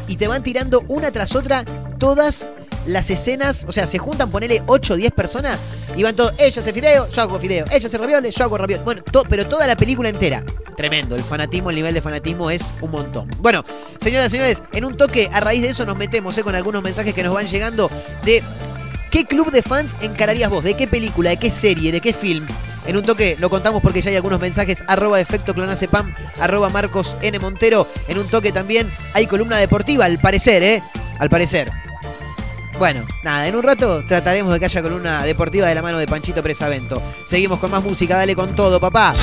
[0.08, 1.65] y te van tirando una tras otra
[1.98, 2.48] todas
[2.86, 5.58] las escenas, o sea, se juntan, ponele 8 o 10 personas
[5.96, 8.84] y van todos, ella hace fideo, yo hago fideo, ella hace ravioles, yo hago ravioles.
[8.84, 10.43] Bueno, pero toda la película entera.
[10.76, 13.30] Tremendo, el fanatismo, el nivel de fanatismo es un montón.
[13.39, 13.63] Bueno,
[14.00, 16.84] señoras y señores, en un toque, a raíz de eso nos metemos eh, con algunos
[16.84, 17.89] mensajes que nos van llegando
[18.26, 18.43] de
[19.13, 22.47] qué club de fans encararías vos, de qué película, de qué serie, de qué film.
[22.88, 27.15] En un toque lo contamos porque ya hay algunos mensajes, arroba efecto clonacepam, arroba Marcos
[27.21, 27.38] N.
[27.38, 27.88] Montero.
[28.08, 30.82] En un toque también hay columna deportiva, al parecer, ¿eh?
[31.19, 31.71] Al parecer.
[32.80, 36.08] Bueno, nada, en un rato trataremos de que haya columna deportiva de la mano de
[36.08, 36.99] Panchito Presavento.
[37.28, 39.13] Seguimos con más música, dale con todo, papá.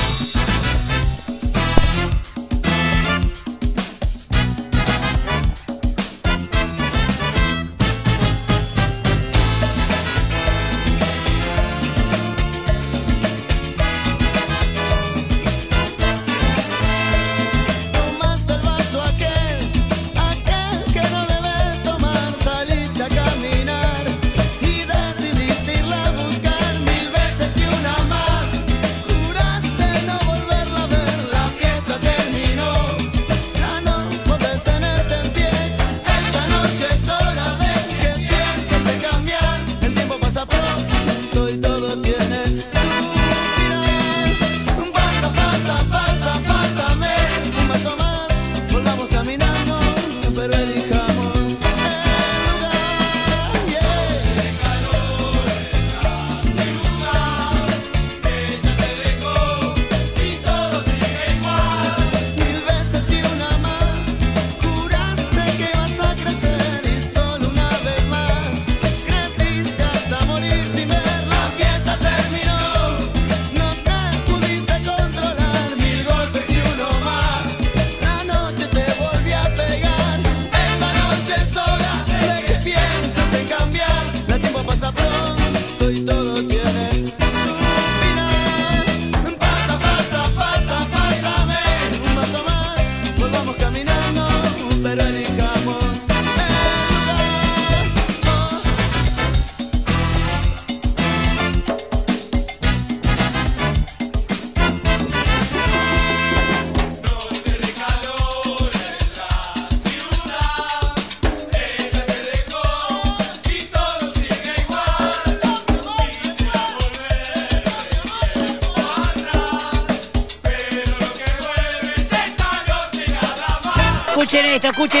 [124.63, 125.00] Escuchen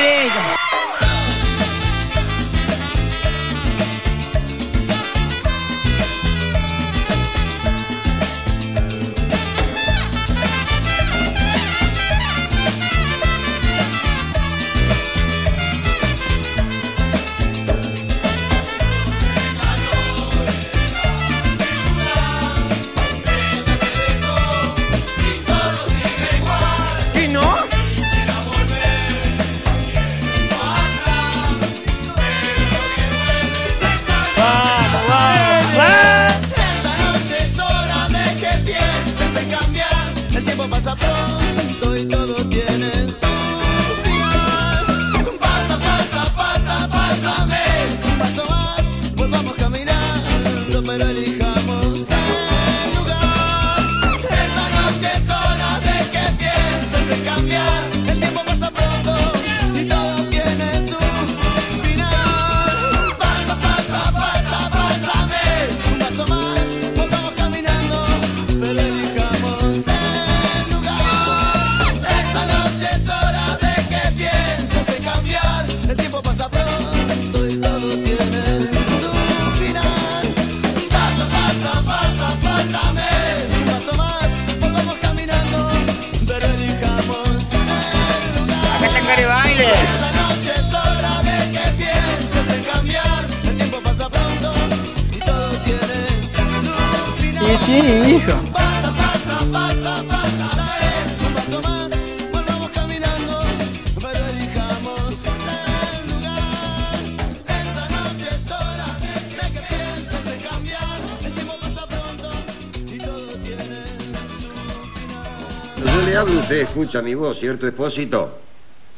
[116.81, 118.39] escucha mi voz, ¿cierto, Espósito?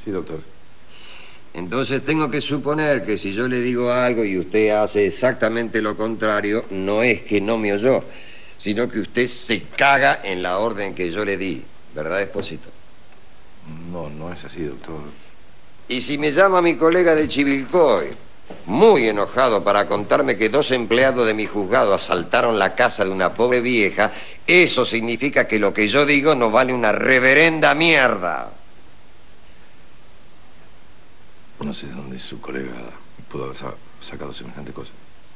[0.04, 0.40] Sí, doctor.
[1.54, 5.98] Entonces tengo que suponer que si yo le digo algo y usted hace exactamente lo
[5.98, 8.02] contrario, no es que no me oyó,
[8.58, 11.62] sino que usted se caga en la orden que yo le di.
[11.94, 12.70] ¿Verdad, Espósito?
[13.92, 15.02] No, no es así, doctor.
[15.90, 18.08] Y si me llama mi colega de Chivilcoy,
[18.66, 23.34] muy enojado para contarme que dos empleados de mi juzgado asaltaron la casa de una
[23.34, 24.12] pobre vieja,
[24.48, 28.52] eso significa que lo que yo digo no vale una reverenda mierda.
[31.64, 32.74] No sé de dónde su colega
[33.32, 34.92] pudo haber sa- sacado semejante cosa.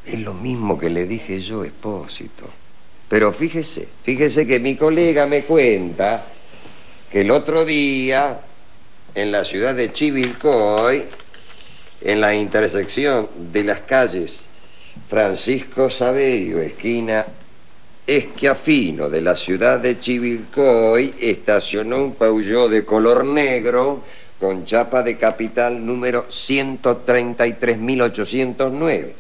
[0.06, 2.46] Es lo mismo que le dije yo, Espósito.
[3.10, 6.26] Pero fíjese, fíjese que mi colega me cuenta
[7.12, 8.40] que el otro día,
[9.16, 11.06] en la ciudad de Chivilcoy,
[12.02, 14.46] en la intersección de las calles
[15.10, 17.26] Francisco Saberio, esquina
[18.06, 24.02] Esquiafino de la ciudad de Chivilcoy, estacionó un Peugeot de color negro
[24.40, 29.12] con chapa de capital número 133.809.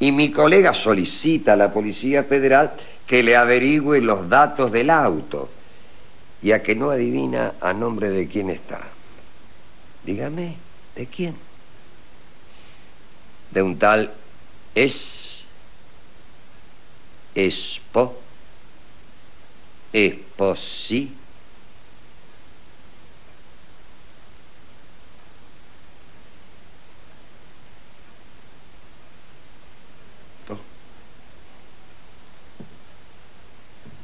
[0.00, 2.72] Y mi colega solicita a la Policía Federal
[3.06, 5.48] que le averigüe los datos del auto.
[6.42, 8.82] Y a que no adivina a nombre de quién está.
[10.04, 10.56] Dígame,
[10.94, 11.34] ¿de quién?
[13.54, 14.12] De un tal
[14.74, 15.46] es
[17.34, 18.20] Espo
[19.92, 21.12] Esposí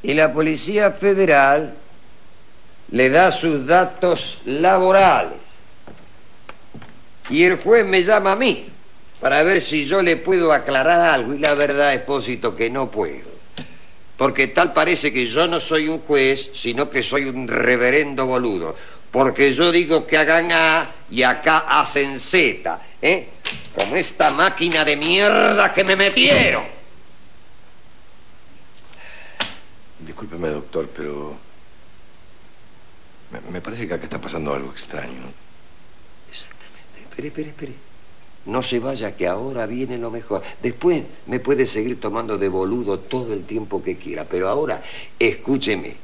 [0.03, 1.75] Y la Policía Federal
[2.91, 5.39] le da sus datos laborales.
[7.29, 8.71] Y el juez me llama a mí
[9.21, 11.35] para ver si yo le puedo aclarar algo.
[11.35, 13.29] Y la verdad, expósito, que no puedo.
[14.17, 18.77] Porque tal parece que yo no soy un juez, sino que soy un reverendo boludo.
[19.11, 22.81] Porque yo digo que hagan A y acá hacen Z.
[23.03, 23.29] ¿eh?
[23.75, 26.65] Como esta máquina de mierda que me metieron.
[30.01, 31.37] Discúlpeme, doctor, pero...
[33.31, 35.33] Me, me parece que acá está pasando algo extraño.
[36.97, 37.90] Espere, espere, espere.
[38.47, 40.43] No se vaya, que ahora viene lo mejor.
[40.63, 44.83] Después me puede seguir tomando de boludo todo el tiempo que quiera, pero ahora
[45.19, 45.95] escúcheme.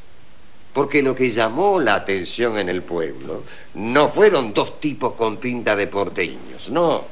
[0.73, 3.45] Porque lo que llamó la atención en el pueblo
[3.75, 7.05] no fueron dos tipos con pinta de porteños, no.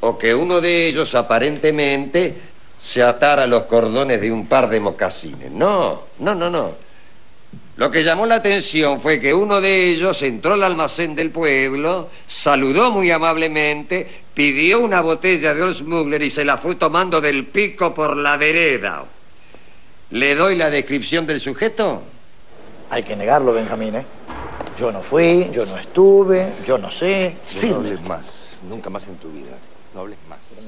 [0.00, 2.34] O que uno de ellos aparentemente
[2.76, 5.52] se atara los cordones de un par de mocasines.
[5.52, 6.72] No, no, no, no.
[7.76, 12.08] Lo que llamó la atención fue que uno de ellos entró al almacén del pueblo,
[12.26, 17.46] saludó muy amablemente, pidió una botella de Old Smuggler y se la fue tomando del
[17.46, 19.04] pico por la vereda.
[20.10, 22.02] ¿Le doy la descripción del sujeto?
[22.90, 24.04] Hay que negarlo, Benjamín, ¿eh?
[24.78, 27.36] Yo no fui, yo no estuve, yo no sé.
[27.62, 29.56] No hables más, nunca más en tu vida.
[29.94, 30.62] No hables más.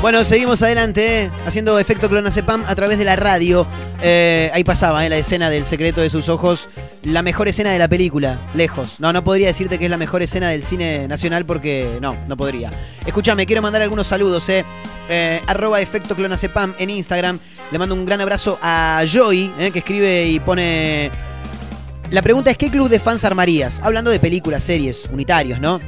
[0.00, 3.66] Bueno, seguimos adelante, eh, haciendo efecto clonazepam a través de la radio.
[4.02, 6.70] Eh, ahí pasaba, eh, la escena del secreto de sus ojos.
[7.02, 8.98] La mejor escena de la película, lejos.
[8.98, 12.36] No, no podría decirte que es la mejor escena del cine nacional porque no, no
[12.38, 12.72] podría.
[13.04, 14.64] Escúchame, quiero mandar algunos saludos, eh.
[15.10, 17.38] Eh, arroba efecto clonazepam en Instagram.
[17.70, 21.10] Le mando un gran abrazo a Joy, que escribe y pone...
[22.10, 23.80] La pregunta es, ¿qué club de fans armarías?
[23.82, 25.78] Hablando de películas, series, unitarios, ¿no?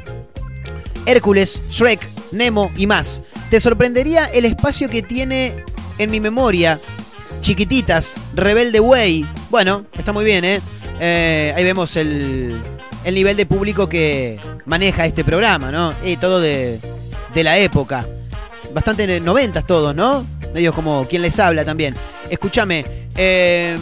[1.06, 3.22] Hércules, Shrek, Nemo y más.
[3.52, 5.62] Te sorprendería el espacio que tiene
[5.98, 6.80] en mi memoria.
[7.42, 9.26] Chiquititas, Rebelde Way.
[9.50, 10.62] Bueno, está muy bien, ¿eh?
[10.98, 12.58] Eh, ahí vemos el,
[13.04, 15.92] el nivel de público que maneja este programa, ¿no?
[16.02, 16.80] Y todo de,
[17.34, 18.06] de la época.
[18.72, 20.24] Bastante noventas todos, ¿no?
[20.54, 21.94] Medio como quien les habla también.
[22.30, 22.86] Escúchame.
[23.16, 23.76] eh,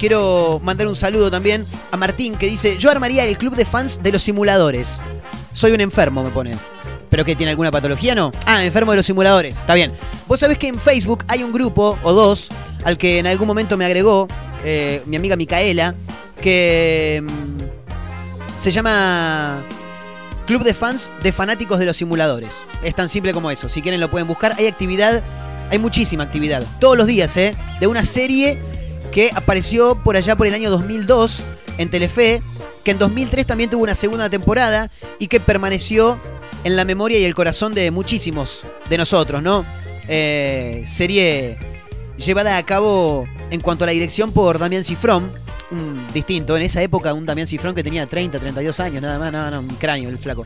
[0.00, 4.02] quiero mandar un saludo también a Martín que dice, yo armaría el club de fans
[4.02, 5.00] de los simuladores.
[5.52, 6.56] Soy un enfermo, me pone.
[7.16, 8.14] ¿Pero que tiene alguna patología?
[8.14, 8.30] No.
[8.44, 9.56] Ah, enfermo de los simuladores.
[9.56, 9.90] Está bien.
[10.28, 12.50] Vos sabés que en Facebook hay un grupo o dos
[12.84, 14.28] al que en algún momento me agregó
[14.66, 15.94] eh, mi amiga Micaela,
[16.42, 19.62] que mm, se llama
[20.46, 22.50] Club de Fans de Fanáticos de los Simuladores.
[22.82, 23.70] Es tan simple como eso.
[23.70, 24.54] Si quieren lo pueden buscar.
[24.58, 25.22] Hay actividad,
[25.70, 26.66] hay muchísima actividad.
[26.80, 27.56] Todos los días, ¿eh?
[27.80, 28.58] De una serie
[29.10, 31.42] que apareció por allá por el año 2002
[31.78, 32.42] en Telefe,
[32.84, 36.20] que en 2003 también tuvo una segunda temporada y que permaneció
[36.66, 39.64] en la memoria y el corazón de muchísimos de nosotros, ¿no?
[40.08, 41.58] Eh, serie
[42.16, 45.30] llevada a cabo en cuanto a la dirección por Damián Cifrón,
[45.70, 49.32] un distinto, en esa época un Damián Cifrón que tenía 30, 32 años, nada más,
[49.32, 50.44] nada, no, un cráneo el flaco.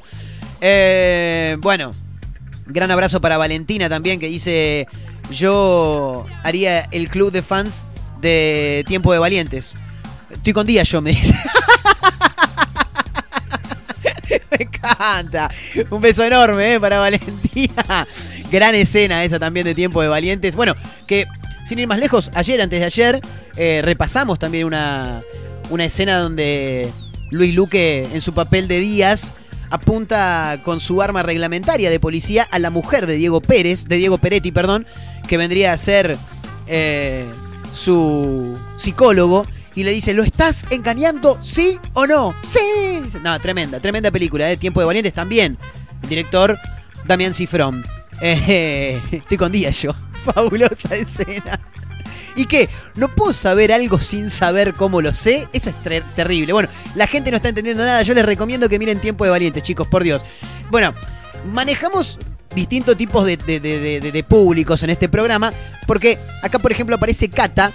[0.60, 1.90] Eh, bueno,
[2.66, 4.88] gran abrazo para Valentina también que dice,
[5.30, 7.86] yo haría el club de fans
[8.20, 9.72] de Tiempo de Valientes.
[10.30, 11.34] Estoy con día yo, me dice.
[14.50, 15.50] me encanta.
[15.90, 18.06] Un beso enorme eh, para Valentina.
[18.50, 20.54] Gran escena esa también de Tiempo de Valientes.
[20.54, 20.74] Bueno,
[21.06, 21.26] que
[21.66, 23.20] sin ir más lejos, ayer, antes de ayer,
[23.56, 25.22] eh, repasamos también una,
[25.70, 26.90] una escena donde
[27.30, 29.32] Luis Luque, en su papel de Díaz,
[29.70, 34.18] apunta con su arma reglamentaria de policía a la mujer de Diego Pérez, de Diego
[34.18, 34.84] Peretti, perdón,
[35.28, 36.18] que vendría a ser
[36.66, 37.24] eh,
[37.72, 39.46] su psicólogo.
[39.80, 41.38] Y le dice, ¿lo estás engañando?
[41.42, 42.34] ¿Sí o no?
[42.42, 42.58] Sí.
[43.22, 44.58] No, tremenda, tremenda película, ¿eh?
[44.58, 45.56] Tiempo de Valientes también.
[46.06, 46.58] Director
[47.06, 47.82] Damián Cifrón.
[48.22, 49.92] Eh, estoy con día yo.
[50.26, 51.58] Fabulosa escena.
[52.36, 52.68] ¿Y qué?
[52.94, 55.48] ¿No puedo saber algo sin saber cómo lo sé?
[55.54, 56.52] Eso es ter- terrible.
[56.52, 58.02] Bueno, la gente no está entendiendo nada.
[58.02, 60.22] Yo les recomiendo que miren Tiempo de Valientes, chicos, por Dios.
[60.70, 60.92] Bueno,
[61.46, 62.18] manejamos
[62.54, 65.54] distintos tipos de- de- de- de públicos en este programa.
[65.86, 67.72] Porque acá, por ejemplo, aparece Cata.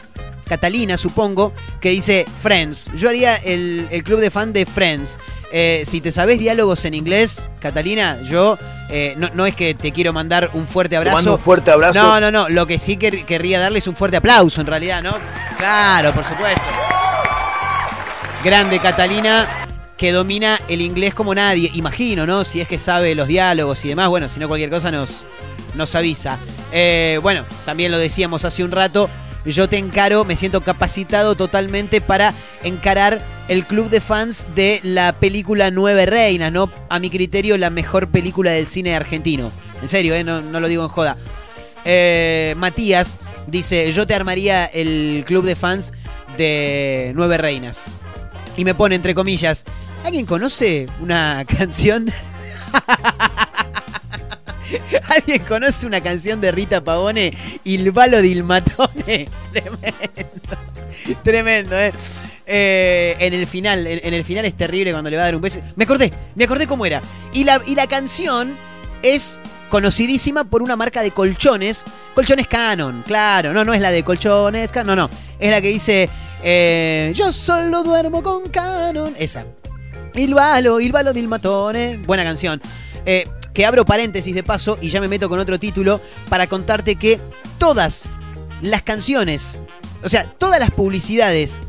[0.47, 2.89] Catalina, supongo, que dice Friends.
[2.95, 5.19] Yo haría el, el club de fan de Friends.
[5.51, 8.57] Eh, si te sabes diálogos en inglés, Catalina, yo
[8.89, 11.15] eh, no, no es que te quiero mandar un fuerte abrazo.
[11.17, 11.99] mando un fuerte abrazo.
[12.01, 12.49] No, no, no.
[12.49, 15.15] Lo que sí quer- querría darles un fuerte aplauso, en realidad, ¿no?
[15.57, 16.61] Claro, por supuesto.
[18.43, 19.47] Grande Catalina,
[19.97, 21.71] que domina el inglés como nadie.
[21.73, 22.43] Imagino, ¿no?
[22.45, 24.09] Si es que sabe los diálogos y demás.
[24.09, 25.23] Bueno, si no, cualquier cosa nos,
[25.73, 26.37] nos avisa.
[26.71, 29.09] Eh, bueno, también lo decíamos hace un rato.
[29.45, 32.33] Yo te encaro, me siento capacitado totalmente para
[32.63, 36.71] encarar el club de fans de la película Nueve Reinas, ¿no?
[36.89, 39.51] A mi criterio, la mejor película del cine argentino.
[39.81, 40.23] En serio, ¿eh?
[40.23, 41.17] no, lo digo en joda.
[41.83, 43.15] Eh, Matías
[43.45, 45.93] dice, yo te armaría el club de fans
[46.37, 47.83] de Nueve Reinas.
[48.57, 49.63] Y me pone entre comillas,
[50.03, 52.11] ¿alguien conoce una canción?
[55.09, 57.33] ¿Alguien conoce una canción de Rita Pavone?
[57.63, 59.27] Il Valo del Matone.
[59.51, 60.57] Tremendo.
[61.23, 61.93] Tremendo, ¿eh?
[62.47, 65.41] Eh, en el final, en, el final es terrible cuando le va a dar un
[65.41, 65.61] beso.
[65.75, 67.01] Me acordé, me acordé cómo era.
[67.33, 68.55] Y la, y la canción
[69.01, 69.39] es
[69.69, 71.83] conocidísima por una marca de colchones.
[72.13, 73.53] Colchones Canon, claro.
[73.53, 75.09] No, no es la de colchones no, no.
[75.39, 76.09] Es la que dice,
[76.43, 79.15] eh, yo solo duermo con Canon.
[79.17, 79.45] Esa.
[80.13, 81.97] Il Valo, Il Valo del Matone.
[81.97, 82.61] Buena canción.
[83.05, 85.99] Eh, que abro paréntesis de paso y ya me meto con otro título
[86.29, 87.19] para contarte que
[87.57, 88.09] todas
[88.61, 89.57] las canciones,
[90.03, 91.61] o sea, todas las publicidades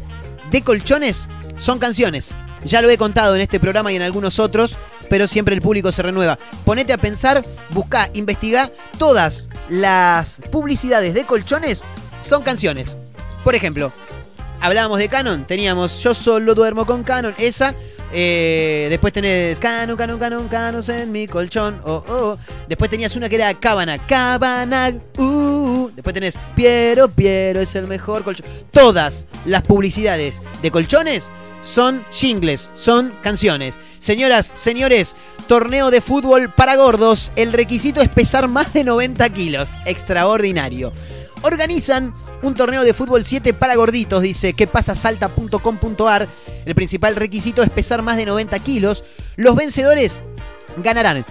[0.50, 1.28] de colchones
[1.58, 2.34] son canciones.
[2.64, 4.76] Ya lo he contado en este programa y en algunos otros,
[5.08, 6.38] pero siempre el público se renueva.
[6.64, 11.84] Ponete a pensar, busca, investiga, todas las publicidades de colchones
[12.20, 12.96] son canciones.
[13.44, 13.92] Por ejemplo,
[14.60, 17.76] hablábamos de Canon, teníamos Yo solo duermo con Canon, esa.
[18.12, 21.80] Eh, después tenés Canon, Canon, Canon, Canos en mi colchón.
[21.84, 22.38] Oh, oh.
[22.68, 25.90] Después tenías una que era Cabana, Cabana, uh.
[25.94, 28.46] Después tenés Piero, Piero es el mejor colchón.
[28.70, 31.30] Todas las publicidades de colchones
[31.62, 33.80] son jingles, son canciones.
[33.98, 35.16] Señoras, señores,
[35.48, 37.32] torneo de fútbol para gordos.
[37.36, 39.70] El requisito es pesar más de 90 kilos.
[39.84, 40.92] Extraordinario.
[41.42, 46.28] Organizan un torneo de fútbol 7 para gorditos, dice que pasa salta.com.ar.
[46.64, 49.04] El principal requisito es pesar más de 90 kilos.
[49.36, 50.20] Los vencedores
[50.82, 51.24] ganarán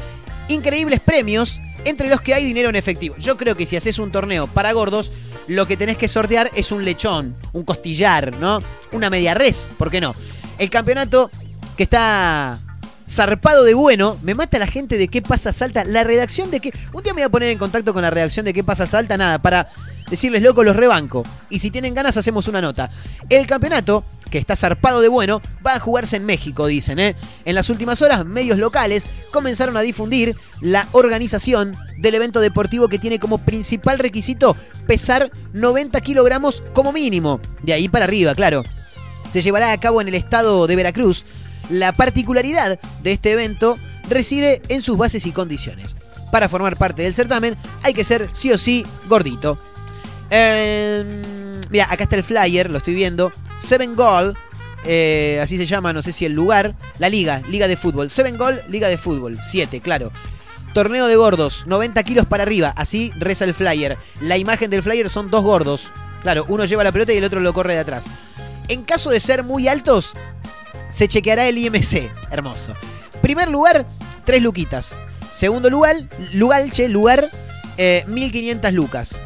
[0.48, 3.16] increíbles premios, entre los que hay dinero en efectivo.
[3.18, 5.12] Yo creo que si haces un torneo para gordos,
[5.48, 8.60] lo que tenés que sortear es un lechón, un costillar, ¿no?
[8.92, 10.16] Una media res, ¿por qué no?
[10.58, 11.30] El campeonato
[11.78, 12.60] que está
[13.08, 16.74] zarpado de bueno, me mata la gente de qué pasa salta, la redacción de qué...
[16.94, 19.18] Un día me voy a poner en contacto con la redacción de qué pasa salta,
[19.18, 19.68] nada, para
[20.10, 21.24] decirles loco los rebanco.
[21.50, 22.90] Y si tienen ganas hacemos una nota.
[23.30, 27.00] El campeonato que está zarpado de bueno, va a jugarse en México, dicen.
[27.00, 27.16] ¿eh?
[27.46, 33.00] En las últimas horas, medios locales comenzaron a difundir la organización del evento deportivo que
[33.00, 37.40] tiene como principal requisito pesar 90 kilogramos como mínimo.
[37.64, 38.64] De ahí para arriba, claro.
[39.30, 41.26] Se llevará a cabo en el estado de Veracruz.
[41.70, 43.78] La particularidad de este evento
[44.10, 45.96] reside en sus bases y condiciones.
[46.32, 49.58] Para formar parte del certamen hay que ser sí o sí gordito.
[50.30, 51.22] Eh,
[51.70, 53.32] mira, acá está el flyer, lo estoy viendo.
[53.60, 54.38] Seven Goal,
[54.86, 56.76] eh, así se llama, no sé si el lugar.
[57.00, 58.10] La liga, liga de fútbol.
[58.10, 59.40] Seven Goal, liga de fútbol.
[59.46, 60.12] Siete, claro.
[60.74, 62.74] Torneo de gordos, 90 kilos para arriba.
[62.76, 63.98] Así reza el flyer.
[64.20, 65.90] La imagen del flyer son dos gordos.
[66.22, 68.06] Claro, uno lleva la pelota y el otro lo corre de atrás.
[68.68, 70.14] En caso de ser muy altos,
[70.96, 72.10] se chequeará el IMC.
[72.32, 72.74] Hermoso.
[73.22, 73.86] Primer lugar,
[74.24, 74.96] tres luquitas.
[75.30, 75.98] Segundo lugar,
[76.34, 77.30] lugar, che, lugar,
[77.78, 79.20] eh, 1500 lucas.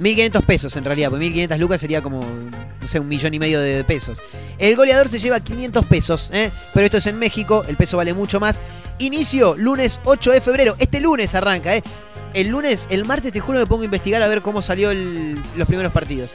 [0.00, 3.60] 1500 pesos en realidad, porque 1500 lucas sería como, no sé, un millón y medio
[3.60, 4.18] de pesos.
[4.58, 6.50] El goleador se lleva 500 pesos, ¿eh?
[6.72, 8.60] pero esto es en México, el peso vale mucho más.
[8.98, 11.84] Inicio lunes 8 de febrero, este lunes arranca, ¿eh?
[12.32, 15.68] El lunes, el martes te juro me pongo a investigar a ver cómo salió los
[15.68, 16.32] primeros partidos.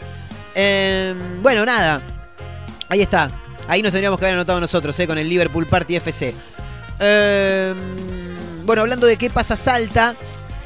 [0.55, 2.01] Eh, bueno, nada,
[2.87, 3.29] ahí está.
[3.69, 5.05] Ahí nos tendríamos que haber anotado nosotros, ¿eh?
[5.05, 6.33] con el Liverpool Party FC.
[6.99, 7.73] Eh,
[8.65, 10.15] bueno, hablando de qué pasa Salta,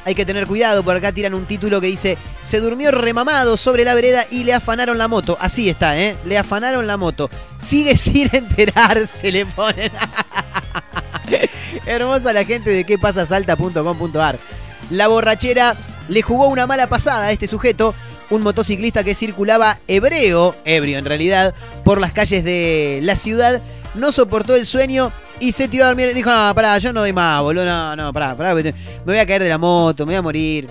[0.06, 3.84] hay que tener cuidado, por acá tiran un título que dice, se durmió remamado sobre
[3.84, 5.36] la vereda y le afanaron la moto.
[5.38, 6.16] Así está, ¿eh?
[6.24, 7.28] Le afanaron la moto.
[7.58, 9.92] Sigue sin enterarse, le ponen.
[11.86, 14.38] Hermosa la gente de qué pasa salta.com.ar.
[14.88, 15.76] La borrachera
[16.08, 17.94] le jugó una mala pasada a este sujeto,
[18.30, 21.54] un motociclista que circulaba hebreo, ebrio en realidad,
[21.84, 23.60] por las calles de la ciudad,
[23.94, 26.12] no soportó el sueño y se tiró a dormir.
[26.14, 28.72] Dijo, no, pará, yo no doy más, boludo, no, no, pará, pará, me
[29.04, 30.68] voy a caer de la moto, me voy a morir.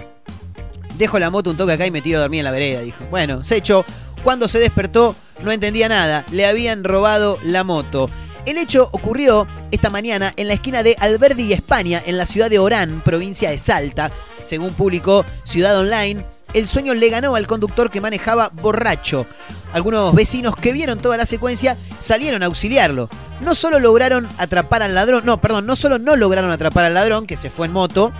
[0.97, 3.03] Dejo la moto un toque acá y me tiro a dormir en la vereda, dijo.
[3.09, 3.83] Bueno, se echó.
[4.23, 6.23] Cuando se despertó, no entendía nada.
[6.31, 8.09] Le habían robado la moto.
[8.45, 12.59] El hecho ocurrió esta mañana en la esquina de Alberdi España, en la ciudad de
[12.59, 14.11] Orán, provincia de Salta.
[14.43, 19.25] Según publicó Ciudad Online, el sueño le ganó al conductor que manejaba borracho.
[19.73, 23.09] Algunos vecinos que vieron toda la secuencia salieron a auxiliarlo.
[23.41, 27.25] No solo lograron atrapar al ladrón, no, perdón, no solo no lograron atrapar al ladrón,
[27.25, 28.13] que se fue en moto,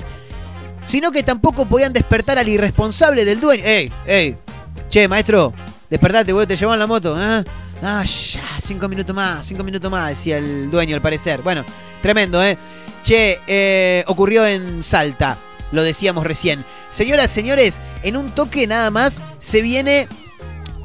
[0.84, 3.64] sino que tampoco podían despertar al irresponsable del dueño.
[3.66, 4.36] ¡Ey, ey!
[4.90, 5.54] Che, maestro,
[5.90, 7.16] despertate, boludo, te llevaban la moto.
[7.20, 7.44] ¿eh?
[7.82, 11.42] Ah, ya, cinco minutos más, cinco minutos más, decía el dueño al parecer.
[11.42, 11.64] Bueno,
[12.02, 12.58] tremendo, ¿eh?
[13.04, 15.38] Che, eh, ocurrió en Salta,
[15.74, 16.64] lo decíamos recién.
[16.90, 20.08] Señoras, señores, en un toque nada más se viene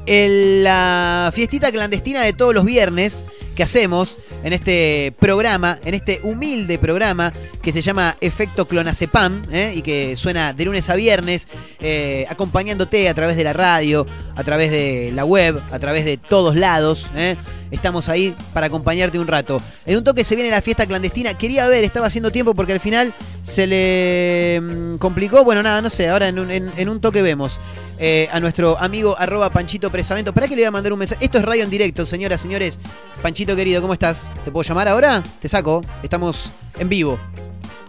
[0.07, 3.25] el- la fiestita clandestina de todos los viernes
[3.59, 9.73] que hacemos en este programa, en este humilde programa que se llama Efecto Clonazepam ¿eh?
[9.75, 11.49] y que suena de lunes a viernes,
[11.81, 14.07] eh, acompañándote a través de la radio,
[14.37, 17.11] a través de la web, a través de todos lados.
[17.17, 17.35] ¿eh?
[17.73, 19.61] Estamos ahí para acompañarte un rato.
[19.87, 21.35] En un toque se viene la fiesta clandestina.
[21.35, 25.43] Quería ver, estaba haciendo tiempo porque al final se le mm, complicó.
[25.43, 27.59] Bueno, nada, no sé, ahora en un, en un toque vemos.
[27.99, 30.33] Eh, a nuestro amigo arroba Panchito Presamento.
[30.33, 31.25] ¿Para que le voy a mandar un mensaje?
[31.25, 32.79] Esto es radio en directo, señoras, señores.
[33.23, 34.31] Panchito querido, ¿cómo estás?
[34.45, 35.23] ¿Te puedo llamar ahora?
[35.41, 35.83] Te saco.
[36.03, 37.19] Estamos en vivo.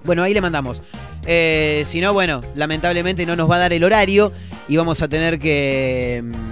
[0.03, 0.81] Bueno, ahí le mandamos.
[1.25, 4.31] Eh, si no, bueno, lamentablemente no nos va a dar el horario
[4.67, 6.23] y vamos a tener que.
[6.23, 6.49] mm,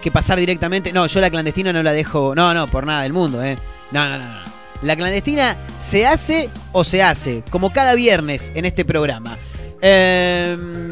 [0.00, 0.92] que pasar directamente.
[0.92, 2.34] No, yo la clandestina no la dejo.
[2.34, 3.58] No, no, por nada del mundo, ¿eh?
[3.90, 4.50] No, no, no, no.
[4.82, 9.36] La clandestina se hace o se hace, como cada viernes en este programa.
[9.82, 10.89] Em,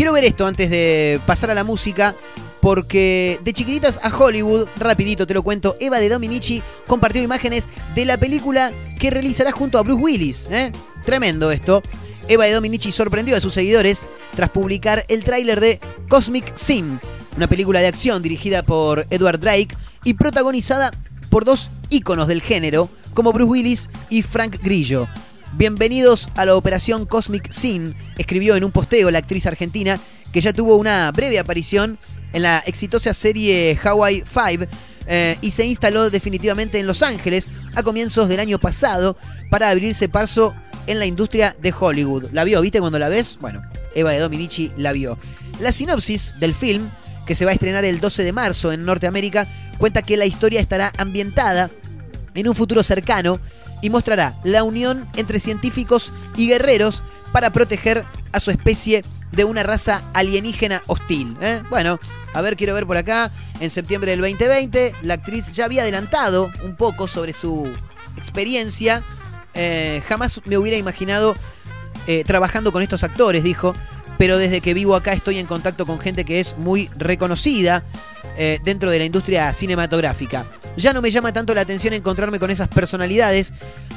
[0.00, 2.14] quiero ver esto antes de pasar a la música.
[2.62, 8.06] Porque de chiquititas a Hollywood, rapidito te lo cuento, Eva de Dominici compartió imágenes de
[8.06, 10.46] la película que realizará junto a Bruce Willis.
[10.50, 10.72] ¿eh?
[11.04, 11.82] Tremendo esto.
[12.28, 16.98] Eva de Dominici sorprendió a sus seguidores tras publicar el tráiler de Cosmic Sin,
[17.36, 20.92] una película de acción dirigida por Edward Drake y protagonizada
[21.28, 25.08] por dos íconos del género como Bruce Willis y Frank Grillo.
[25.54, 29.98] Bienvenidos a la operación Cosmic Sin, escribió en un posteo la actriz argentina
[30.32, 31.98] que ya tuvo una breve aparición
[32.32, 34.70] en la exitosa serie Hawaii 5
[35.08, 39.16] eh, y se instaló definitivamente en Los Ángeles a comienzos del año pasado
[39.50, 40.54] para abrirse paso
[40.86, 42.26] en la industria de Hollywood.
[42.32, 42.60] ¿La vio?
[42.60, 43.36] ¿Viste cuando la ves?
[43.40, 43.60] Bueno,
[43.96, 45.18] Eva de Dominici la vio.
[45.58, 46.88] La sinopsis del film,
[47.26, 49.48] que se va a estrenar el 12 de marzo en Norteamérica,
[49.78, 51.70] cuenta que la historia estará ambientada
[52.34, 53.40] en un futuro cercano
[53.82, 57.02] y mostrará la unión entre científicos y guerreros
[57.32, 61.36] para proteger a su especie de una raza alienígena hostil.
[61.40, 61.62] ¿eh?
[61.70, 62.00] Bueno,
[62.34, 63.30] a ver, quiero ver por acá.
[63.60, 67.70] En septiembre del 2020, la actriz ya había adelantado un poco sobre su
[68.16, 69.02] experiencia.
[69.54, 71.36] Eh, jamás me hubiera imaginado
[72.06, 73.74] eh, trabajando con estos actores, dijo.
[74.18, 77.84] Pero desde que vivo acá estoy en contacto con gente que es muy reconocida.
[78.64, 80.46] dentro de la industria cinematográfica.
[80.80, 83.52] Ya no me llama tanto la atención encontrarme con esas personalidades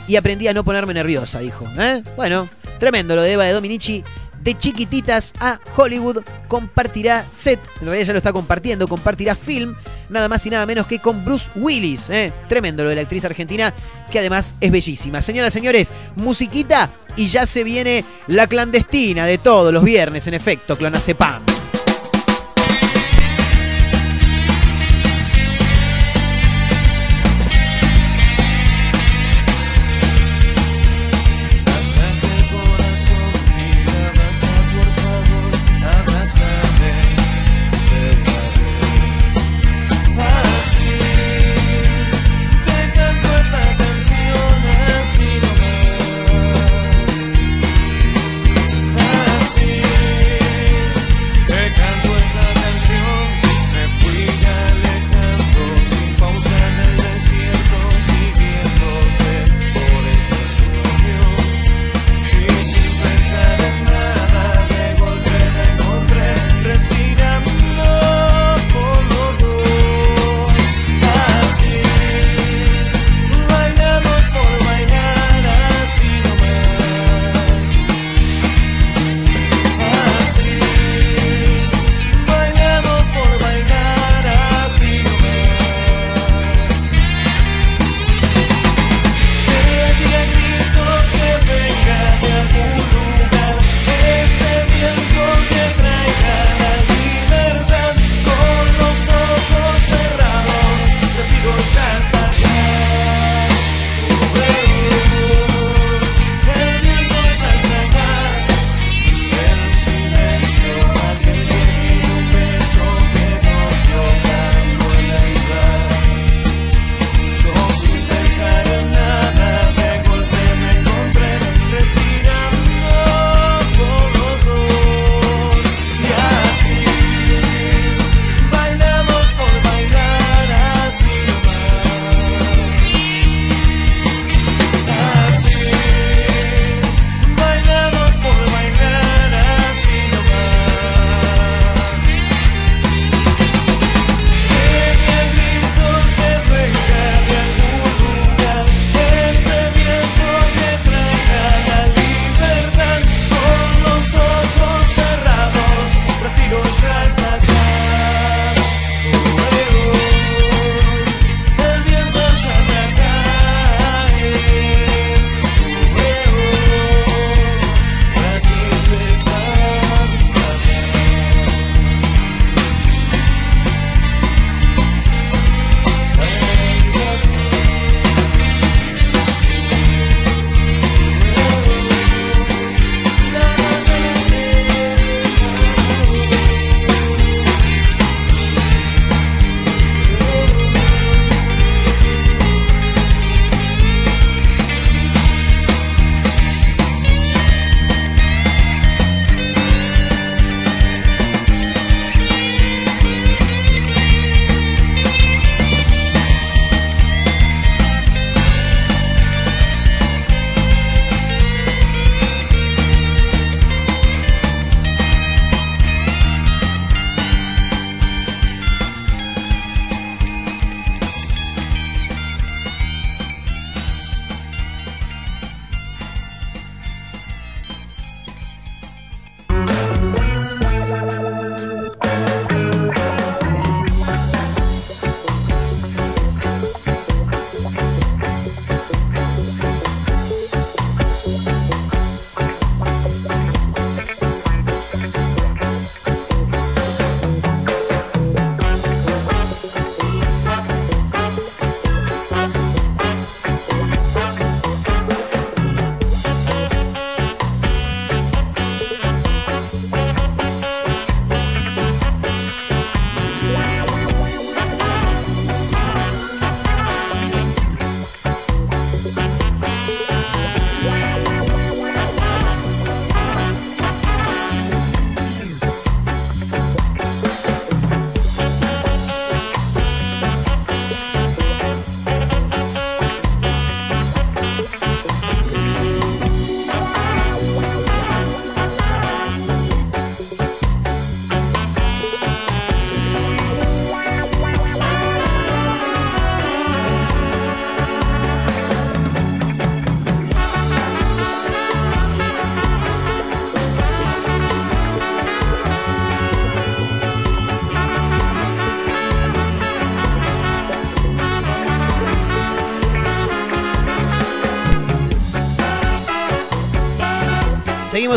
[0.07, 1.65] y aprendí a no ponerme nerviosa, dijo.
[1.79, 2.03] ¿eh?
[2.17, 4.03] Bueno, tremendo lo de Eva de Dominici.
[4.41, 6.17] De chiquititas a Hollywood
[6.49, 9.73] compartirá set, en realidad ya lo está compartiendo, compartirá film,
[10.09, 12.09] nada más y nada menos que con Bruce Willis.
[12.09, 12.33] ¿eh?
[12.49, 13.73] Tremendo lo de la actriz argentina,
[14.11, 15.21] que además es bellísima.
[15.21, 20.77] Señoras, señores, musiquita y ya se viene la clandestina de todos los viernes, en efecto,
[20.77, 21.52] Clonacepam.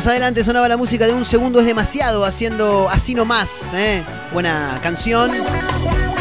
[0.04, 4.04] Adelante, sonaba la música de un segundo es demasiado, haciendo así nomás, ¿eh?
[4.30, 5.32] Buena canción.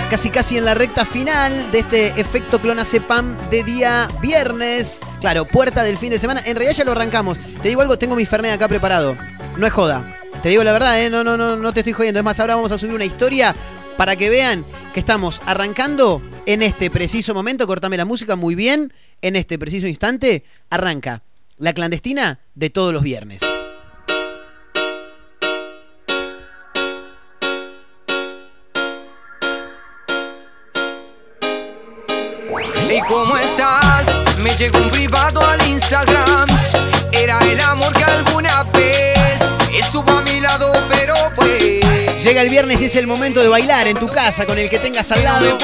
[0.09, 5.01] Casi casi en la recta final de este efecto clonazepam de día viernes.
[5.19, 6.39] Claro, puerta del fin de semana.
[6.45, 7.37] En realidad ya lo arrancamos.
[7.61, 9.17] Te digo algo, tengo mi Fernet acá preparado.
[9.57, 10.19] No es joda.
[10.41, 11.09] Te digo la verdad, ¿eh?
[11.09, 12.19] No, no, no, no te estoy jodiendo.
[12.19, 13.53] Es más, ahora vamos a subir una historia
[13.97, 14.63] para que vean
[14.93, 17.67] que estamos arrancando en este preciso momento.
[17.67, 18.93] Cortame la música muy bien.
[19.21, 21.23] En este preciso instante arranca
[21.57, 23.41] la clandestina de todos los viernes.
[34.45, 36.45] Me llegó un privado al Instagram.
[37.11, 39.17] Era el amor que alguna vez
[39.73, 41.83] estuvo a mi lado, pero pues.
[42.23, 44.77] Llega el viernes y es el momento de bailar en tu casa con el que
[44.77, 45.57] tengas al lado.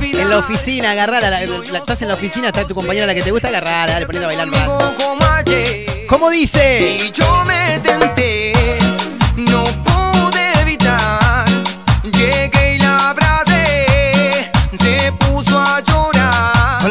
[0.00, 1.28] En la oficina, agarrala.
[1.28, 4.06] la- la- estás en la oficina, está tu compañera la que te gusta, agarrala, dale,
[4.06, 4.64] ponete a bailar más.
[4.96, 6.06] Como ayer.
[6.08, 6.96] ¿Cómo dice?
[7.02, 8.52] Y yo me tenté,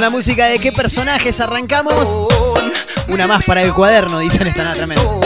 [0.04, 2.28] la música de qué personajes arrancamos.
[3.08, 5.22] Una más para el cuaderno, dicen esta nada amor.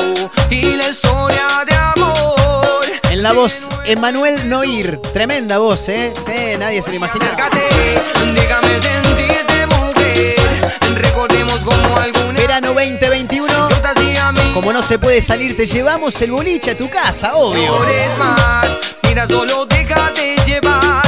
[3.10, 5.00] En la voz, Emanuel Noir.
[5.14, 6.14] Tremenda voz, ¿eh?
[6.28, 6.98] Eh, nadie se lo
[12.00, 13.70] algún Verano 2021.
[14.54, 17.80] Como no se puede salir, te llevamos el boliche a tu casa, obvio.
[19.02, 21.07] Mira, solo déjate llevar.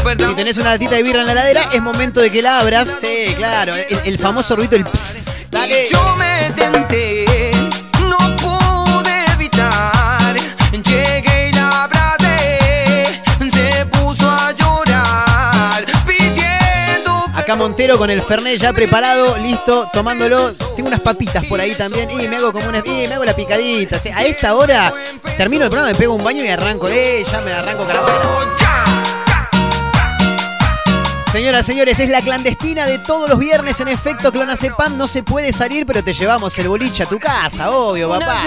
[0.00, 2.96] Si tenés una latita de birra en la ladera, es momento de que la abras.
[3.00, 3.74] Sí, claro.
[3.74, 5.50] El, el famoso ruido, el pss.
[5.50, 5.88] Dale.
[5.92, 7.50] Yo me tenté,
[8.08, 10.34] no pude evitar.
[10.72, 13.22] Llegué y la abracé,
[13.52, 17.26] se puso a llorar, pidiendo.
[17.34, 20.54] Acá Montero con el Fernet ya preparado, listo, tomándolo.
[20.76, 22.10] Tengo unas papitas por ahí también.
[22.10, 22.78] Y me hago como una.
[22.78, 24.00] Y me hago la picadita.
[24.14, 24.94] A esta hora
[25.36, 26.88] termino el programa, me pego un baño y arranco.
[26.88, 28.69] Eh, ya me arranco caramelo.
[31.32, 34.96] Señoras, señores, es la clandestina de todos los viernes en efecto Clonazepam.
[34.96, 38.42] No se puede salir, pero te llevamos el boliche a tu casa, obvio, papá.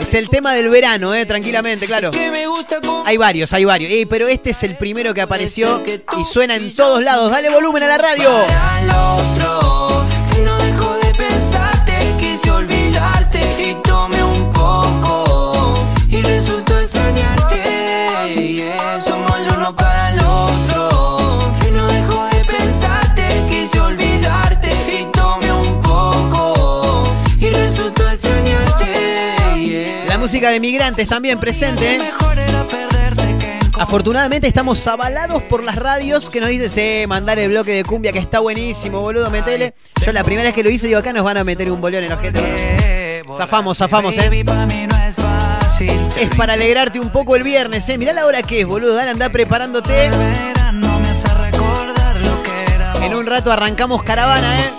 [0.00, 2.10] Es el tema del verano, eh, tranquilamente, claro.
[3.06, 4.06] Hay varios, hay varios.
[4.10, 7.30] Pero este es el primero que apareció y suena en todos lados.
[7.30, 8.30] Dale volumen a la radio.
[30.48, 31.96] De migrantes también presente.
[31.96, 32.10] eh.
[33.78, 38.12] Afortunadamente estamos avalados por las radios que nos dicen, sí, mandar el bloque de cumbia
[38.12, 39.72] que está buenísimo, boludo, metele.
[40.04, 42.02] Yo la primera vez que lo hice, digo, acá nos van a meter un bolón
[42.02, 43.22] en los gente.
[43.36, 44.44] Zafamos, zafamos, eh.
[46.18, 47.96] Es para alegrarte un poco el viernes, eh.
[47.98, 48.94] Mirá la hora que es, boludo.
[48.94, 50.10] Dale, andá preparándote.
[53.00, 54.70] En un rato arrancamos caravana, eh.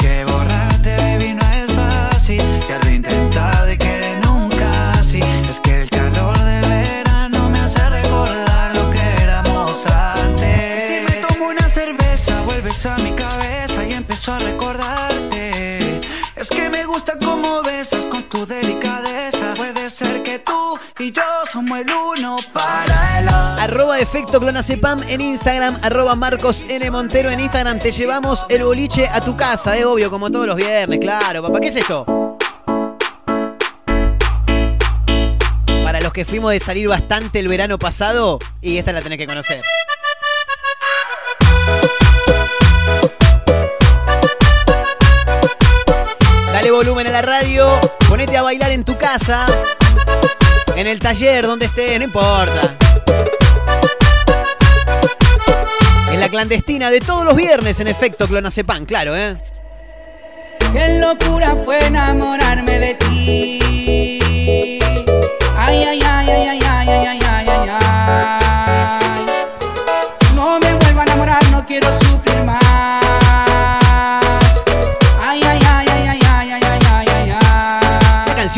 [21.09, 23.63] Y yo somos el uno para el otro.
[23.63, 26.91] Arroba efecto clonazepam en Instagram, arroba Marcos N.
[26.91, 27.79] Montero en Instagram.
[27.79, 31.59] Te llevamos el boliche a tu casa, eh, obvio, como todos los viernes, claro, papá.
[31.59, 32.05] ¿Qué es esto?
[35.83, 39.25] Para los que fuimos de salir bastante el verano pasado, y esta la tenés que
[39.25, 39.63] conocer.
[46.53, 49.47] Dale volumen a la radio, ponete a bailar en tu casa,
[50.79, 52.73] en el taller, donde estés, no importa.
[56.09, 59.35] En la clandestina de todos los viernes, en efecto, Clonazepam, claro, ¿eh?
[60.71, 64.79] Qué locura fue enamorarme de ti.
[65.57, 66.08] Ay, ay, ay,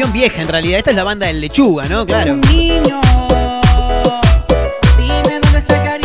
[0.07, 0.77] vieja, en realidad.
[0.79, 2.05] Esta es la banda del Lechuga, ¿no?
[2.05, 2.39] Claro.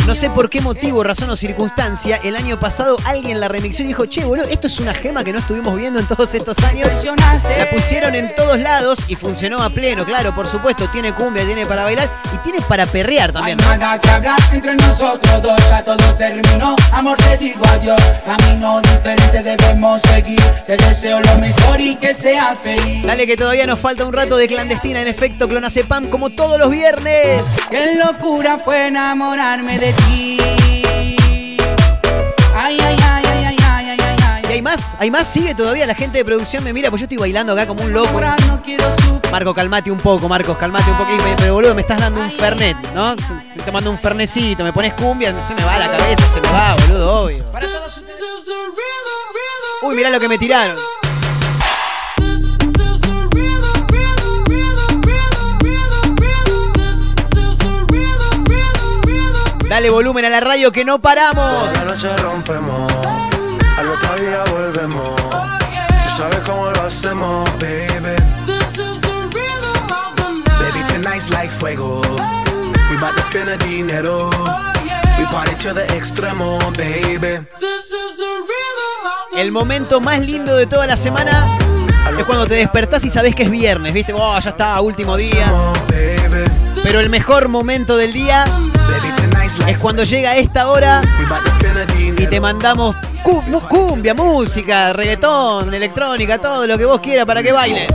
[0.06, 3.86] No sé por qué motivo, razón o circunstancia, el año pasado alguien la remixó y
[3.86, 6.88] dijo, che, boludo, esto es una gema que no estuvimos viendo en todos estos años.
[7.04, 10.88] La pusieron en todos lados y funcionó a pleno, claro, por supuesto.
[10.90, 13.60] Tiene cumbia, tiene para bailar y tiene para perrear también.
[13.64, 16.76] Hay nada que hablar entre nosotros dos, ya todo terminó.
[16.92, 18.00] Amor, te digo adiós.
[18.24, 20.40] Camino diferente debemos seguir.
[20.68, 23.04] Te deseo lo mejor y que seas feliz.
[23.04, 26.70] Dale que todavía nos falta un rato de clandestina en efecto Clonacepam como todos los
[26.70, 27.42] viernes.
[27.70, 29.95] Qué locura fue enamorarme de
[34.48, 34.94] ¿Y hay más?
[34.98, 35.26] ¿Hay más?
[35.26, 37.92] Sigue todavía la gente de producción me mira, pues yo estoy bailando acá como un
[37.92, 38.20] loco.
[39.30, 41.24] Marco, calmate un poco, Marcos, calmate un poquito.
[41.36, 43.12] Pero boludo, me estás dando un fernet, ¿no?
[43.12, 46.74] Estoy tomando un fernecito, me pones cumbia, se me va la cabeza, se me va,
[46.74, 47.44] boludo, obvio.
[49.82, 50.76] Uy, mirá lo que me tiraron.
[59.68, 61.72] Dale volumen a la radio que no paramos.
[61.72, 62.92] La noche rompemos,
[63.78, 65.16] al otro día volvemos.
[65.16, 68.14] Tú sabes cómo lo hacemos, baby.
[70.60, 72.00] Baby, tonight's like fuego.
[72.90, 74.30] We bout to spend the dinero.
[75.18, 77.44] We party to the extremo, baby.
[79.36, 81.58] El momento más lindo de toda la semana
[82.16, 84.12] es cuando te despertás y sabés que es viernes, ¿viste?
[84.12, 85.52] Oh, ya está, último día.
[86.84, 88.44] Pero el mejor momento del día
[89.46, 91.02] es cuando llega esta hora
[92.18, 92.96] y te mandamos
[93.68, 97.86] cumbia, música, reggaetón, electrónica, todo lo que vos quieras para que bailes.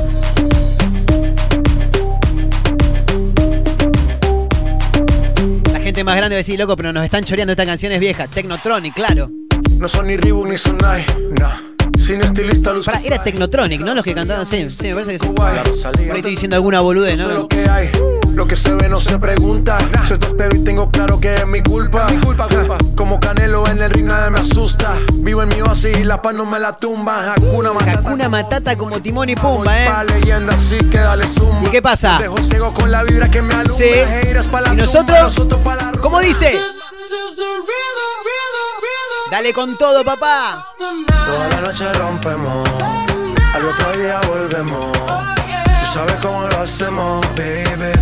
[5.74, 7.99] La gente más grande va a decir, loco, pero nos están choreando esta canción es
[7.99, 8.28] vieja.
[8.28, 9.30] Technotronic, claro.
[9.78, 11.06] No son ni Reebok ni Sonai,
[11.38, 11.70] no.
[12.12, 12.88] Sin estilista luz.
[12.88, 13.95] Pará, era Technotronic, ¿no?
[13.95, 14.45] Los que cantaban.
[14.45, 15.28] Sí, sí, me parece que sí.
[15.34, 15.59] Guay.
[15.64, 17.30] Por ahí estoy diciendo alguna boludez, ¿no?
[17.30, 17.89] lo que hay,
[18.34, 19.78] lo que se ve no se pregunta.
[20.09, 22.07] Yo te espero y tengo claro que es mi culpa.
[22.09, 22.78] Mi culpa, culpa.
[22.97, 24.97] Como Canelo en el ring nadie me asusta.
[25.14, 27.32] Vivo en mi oasis y la paz no me la tumba.
[27.32, 27.99] Hakuna Matata.
[27.99, 29.89] Hakuna Matata como Timón y Pumba, ¿eh?
[30.09, 31.66] leyenda, así que dale zumba.
[31.66, 32.18] ¿Y qué pasa?
[32.20, 33.78] Dejo ciego con la vibra que me alumbra.
[33.78, 34.74] Sí.
[34.74, 35.41] ¿Y nosotros?
[36.01, 36.59] ¿Cómo dice?
[39.32, 40.67] Dale con todo, papá.
[40.77, 42.69] Toda la noche rompemos,
[43.55, 44.91] al otro día volvemos.
[44.91, 47.93] Tú sabes cómo lo hacemos, baby.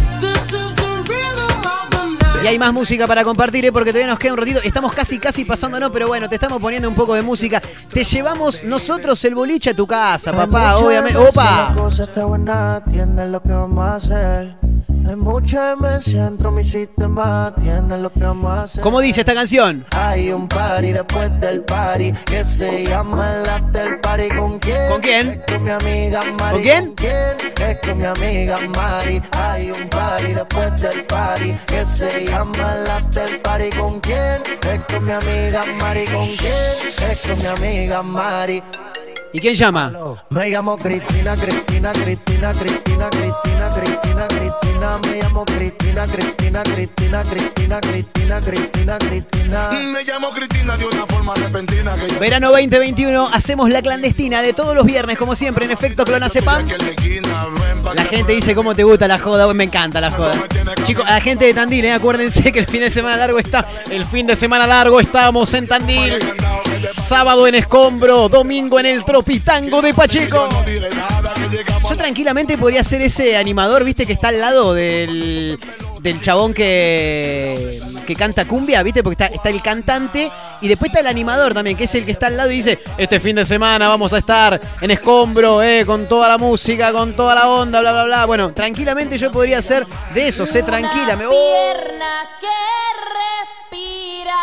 [2.44, 3.72] Y hay más música para compartir, ¿eh?
[3.72, 4.60] porque todavía nos queda un ratito.
[4.64, 7.62] Estamos casi, casi pasándonos, pero bueno, te estamos poniendo un poco de música.
[7.94, 11.20] Te llevamos nosotros el boliche a tu casa, papá, obviamente.
[11.20, 11.76] ¡Opa!
[18.82, 19.84] ¿Cómo dice esta canción?
[19.92, 24.30] Hay un party después del party que se llama el after party.
[24.30, 24.90] ¿Con quién?
[24.92, 25.42] ¿Con quién?
[25.48, 26.70] Con mi amiga Mari.
[26.70, 27.38] ¿Con quién?
[27.60, 29.22] Es con mi amiga Mari.
[29.32, 33.70] Hay un party después del party que se llama el after party.
[33.72, 34.44] ¿Con quién?
[34.72, 36.06] Es con mi amiga Mari.
[36.06, 37.10] ¿Con quién?
[37.10, 38.62] Es con mi amiga Mari.
[39.32, 39.92] ¿Y quién llama?
[40.32, 44.98] Me llamo Cristina, Cristina, Cristina, Cristina, Cristina, Cristina, Cristina.
[45.04, 49.70] Me llamo Cristina, Cristina, Cristina, Cristina, Cristina, Cristina, Cristina.
[49.94, 54.86] Me llamo Cristina de una forma repentina Verano 2021, hacemos la clandestina de todos los
[54.86, 56.66] viernes, como siempre, en efecto Clonacepam.
[56.68, 56.82] que en
[57.94, 60.34] la gente dice cómo te gusta la joda, me encanta la joda.
[60.84, 61.92] Chicos, a la gente de Tandil, ¿eh?
[61.92, 63.68] acuérdense que el fin de semana largo está.
[63.90, 66.20] El fin de semana largo estamos en Tandil.
[66.92, 70.48] Sábado en Escombro, domingo en el Tropitango de Pacheco.
[71.90, 75.60] Yo tranquilamente podría ser ese animador, viste, que está al lado del,
[76.02, 80.32] del chabón que, que canta cumbia, viste, porque está, está el cantante
[80.62, 82.80] y después está el animador también, que es el que está al lado y dice,
[82.98, 87.14] este fin de semana vamos a estar en Escombro, eh, con toda la música, con
[87.14, 88.26] toda la onda, bla, bla, bla.
[88.26, 91.16] Bueno, tranquilamente yo podría ser de eso, sé tranquila.
[91.16, 91.26] Me...
[91.26, 91.32] ¡Oh!
[91.32, 92.48] Piernas que
[94.10, 94.40] respiran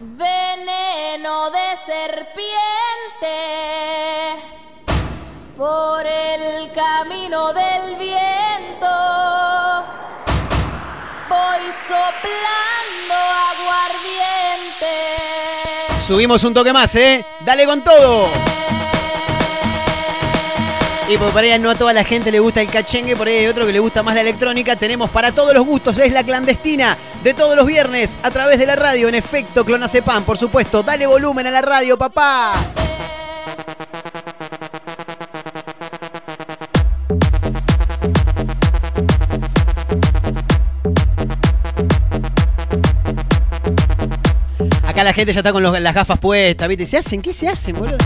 [0.00, 2.34] veneno de serpiente
[5.56, 8.43] por el camino del viento.
[11.94, 13.14] Soplando
[13.52, 14.92] aguardiente.
[16.06, 17.24] Subimos un toque más, ¿eh?
[17.40, 18.28] Dale con todo.
[21.06, 23.46] Y por ahí no a toda la gente le gusta el cachengue, por ahí hay
[23.46, 24.74] otro que le gusta más la electrónica.
[24.74, 28.64] Tenemos para todos los gustos, es la clandestina de todos los viernes a través de
[28.64, 30.82] la radio, en efecto, Clonacepan, por supuesto.
[30.82, 32.54] Dale volumen a la radio, papá.
[44.94, 46.86] Acá la gente ya está con las gafas puestas, ¿viste?
[46.86, 47.20] ¿Se hacen?
[47.20, 47.98] ¿Qué se hacen, boludo?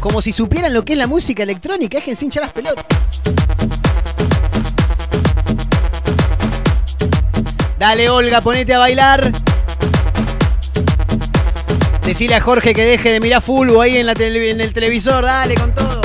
[0.00, 2.84] Como si supieran lo que es la música electrónica, es que se hincha las pelotas.
[7.78, 9.30] Dale, Olga, ponete a bailar.
[12.04, 14.08] Decile a Jorge que deje de mirar fulbo ahí en
[14.60, 15.24] el televisor.
[15.24, 16.00] Dale, con todo.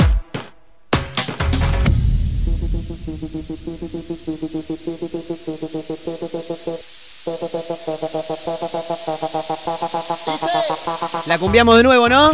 [11.26, 12.30] La cumbiamos de nuevo, ¿no?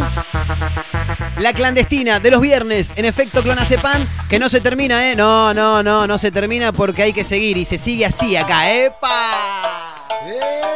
[1.37, 5.15] La clandestina de los viernes en efecto Clonazepam, que no se termina, ¿eh?
[5.15, 8.71] No, no, no, no se termina porque hay que seguir y se sigue así acá,
[8.71, 9.95] ¡epa!
[10.25, 10.72] Ready,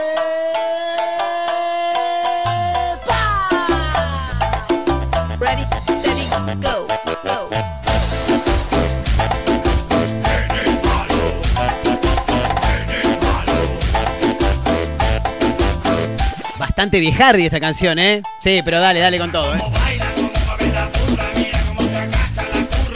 [16.77, 18.21] Bastante viejardi esta canción, ¿eh?
[18.39, 19.59] Sí, pero dale, dale con todo, ¿eh?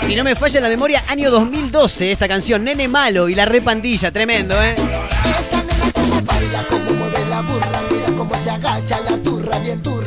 [0.03, 4.11] Si no me falla la memoria, año 2012 esta canción, Nene Malo y la repandilla,
[4.11, 4.75] tremendo, ¿eh?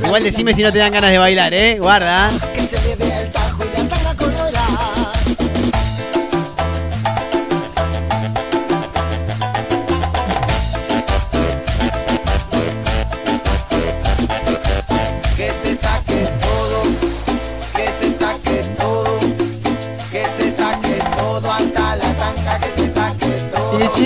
[0.04, 1.76] Igual decime si no te dan ganas de bailar, ¿eh?
[1.80, 2.30] Guarda.
[2.30, 3.43] ¿eh?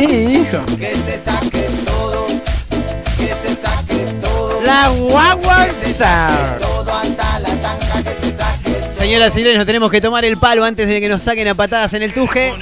[0.00, 0.64] Hijo.
[0.78, 2.26] Que se saque todo,
[3.18, 4.60] que se saque todo.
[4.62, 5.66] La guagua
[6.60, 10.36] Todo hasta la tanca, que se saque Señoras y señores, nos tenemos que tomar el
[10.36, 12.52] palo antes de que nos saquen a patadas en el tuje.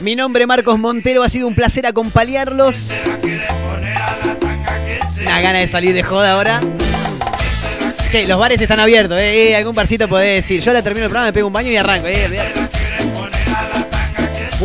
[0.00, 2.92] Mi nombre Marcos Montero, ha sido un placer acompañarlos.
[5.20, 6.60] Una gana de salir de joda ahora.
[8.10, 9.50] Che, los bares están abiertos, eh.
[9.50, 10.62] eh, algún barcito podés decir.
[10.62, 12.06] Yo ahora termino el programa, me pego un baño y arranco.
[12.06, 12.57] eh.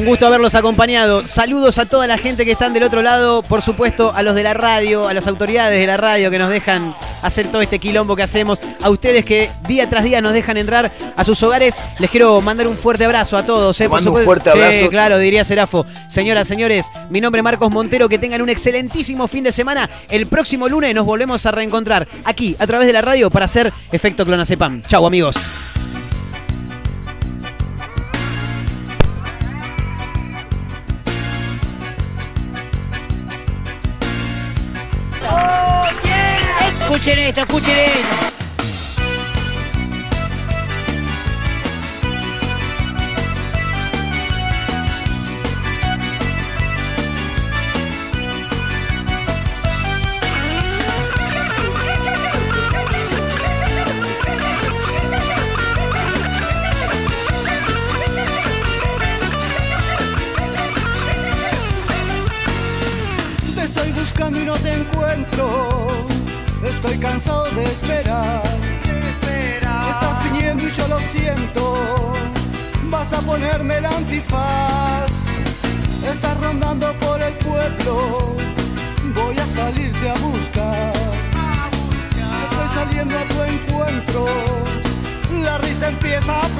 [0.04, 1.26] Un gusto haberlos acompañado.
[1.26, 4.44] Saludos a toda la gente que están del otro lado, por supuesto a los de
[4.44, 8.14] la radio, a las autoridades de la radio que nos dejan hacer todo este quilombo
[8.14, 11.74] que hacemos, a ustedes que día tras día nos dejan entrar a sus hogares.
[12.00, 13.80] Les quiero mandar un fuerte abrazo a todos.
[13.80, 14.80] eh, por mando un fuerte abrazo.
[14.82, 15.86] Sí, claro, diría Serafo.
[16.10, 19.90] Señoras, señores, mi nombre es Marcos Montero, que tengan un excelentísimo fin de semana.
[20.10, 23.72] El próximo lunes nos volvemos a reencontrar aquí a través de la radio para hacer
[23.90, 24.82] efecto Clonazepam.
[24.84, 25.38] Chau amigos.
[37.04, 38.33] Escuchen esto, escuchen esto.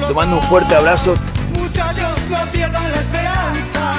[0.08, 1.14] Te mando un fuerte abrazo.
[1.58, 3.94] Muchachos, no pierdan la esperanza.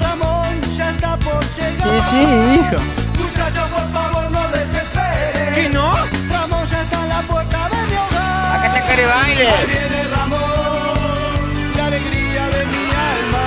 [0.00, 2.08] Ramón ya está por llegar.
[2.08, 2.82] Sí, sí, hijo.
[3.22, 5.54] Muchachos, por favor, no desesperen.
[5.54, 5.94] ¿Que no?
[6.30, 8.56] Ramón ya está en la puerta de mi hogar.
[8.56, 9.48] Acá está Care Baile.
[9.50, 13.44] Ahí viene Ramón, la alegría de mi alma.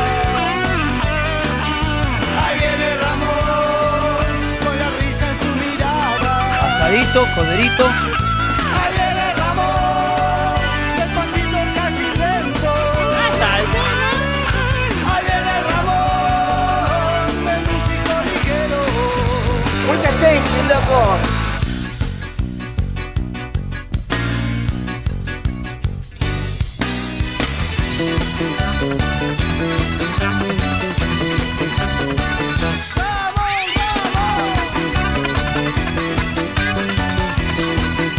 [2.45, 6.67] Ahí viene Ramón, con la risa en su mirada.
[6.67, 7.89] Asadito, coderito.
[20.20, 21.17] Gente, loco.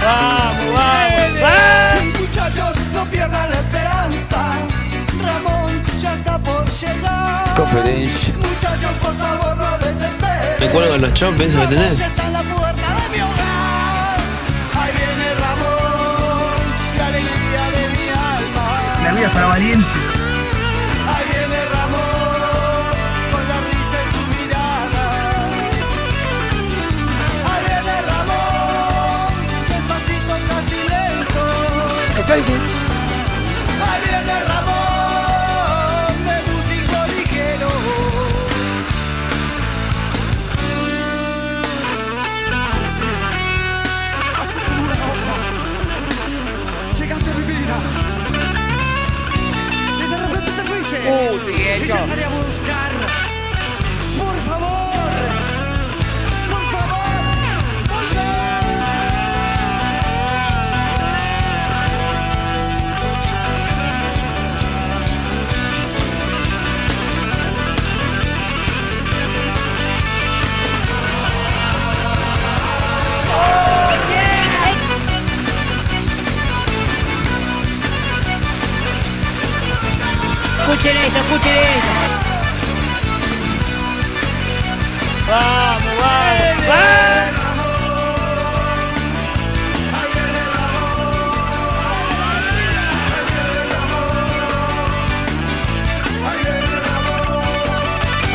[0.03, 2.21] Vamos, vamos, vamos.
[2.21, 4.53] Muchachos, no pierdan la esperanza.
[5.23, 7.55] Ramón ya está por llegar.
[7.55, 8.35] Conferencia.
[8.39, 9.60] Muchachos, por favor.
[10.61, 11.17] Me cuelgo los en
[16.99, 18.67] la alegría de mi alma.
[19.05, 19.89] La vida es para valientes.
[21.09, 22.93] Ahí viene Ramón,
[23.33, 25.05] con la risa en su mirada.
[27.51, 29.31] Ahí viene Ramón,
[29.71, 31.45] despacito casi lento.
[32.21, 32.41] Estoy
[51.13, 51.83] Oh, just edge.
[51.83, 52.90] He just had
[80.73, 81.93] Escuchen esto, escuchen esto.
[85.29, 87.35] Vamos, vamos, vamos.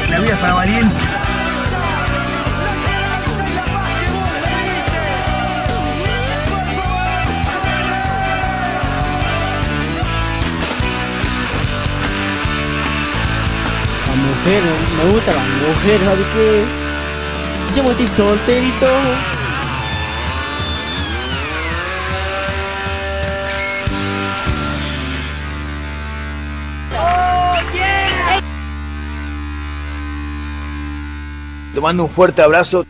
[0.09, 1.04] La vida es para valientes.
[14.45, 14.63] La mujer,
[14.95, 16.65] me gusta la mujer, ¿sabes qué?
[17.75, 18.87] Yo me estoy solterito.
[31.73, 32.85] Te mando un fuerte abrazo.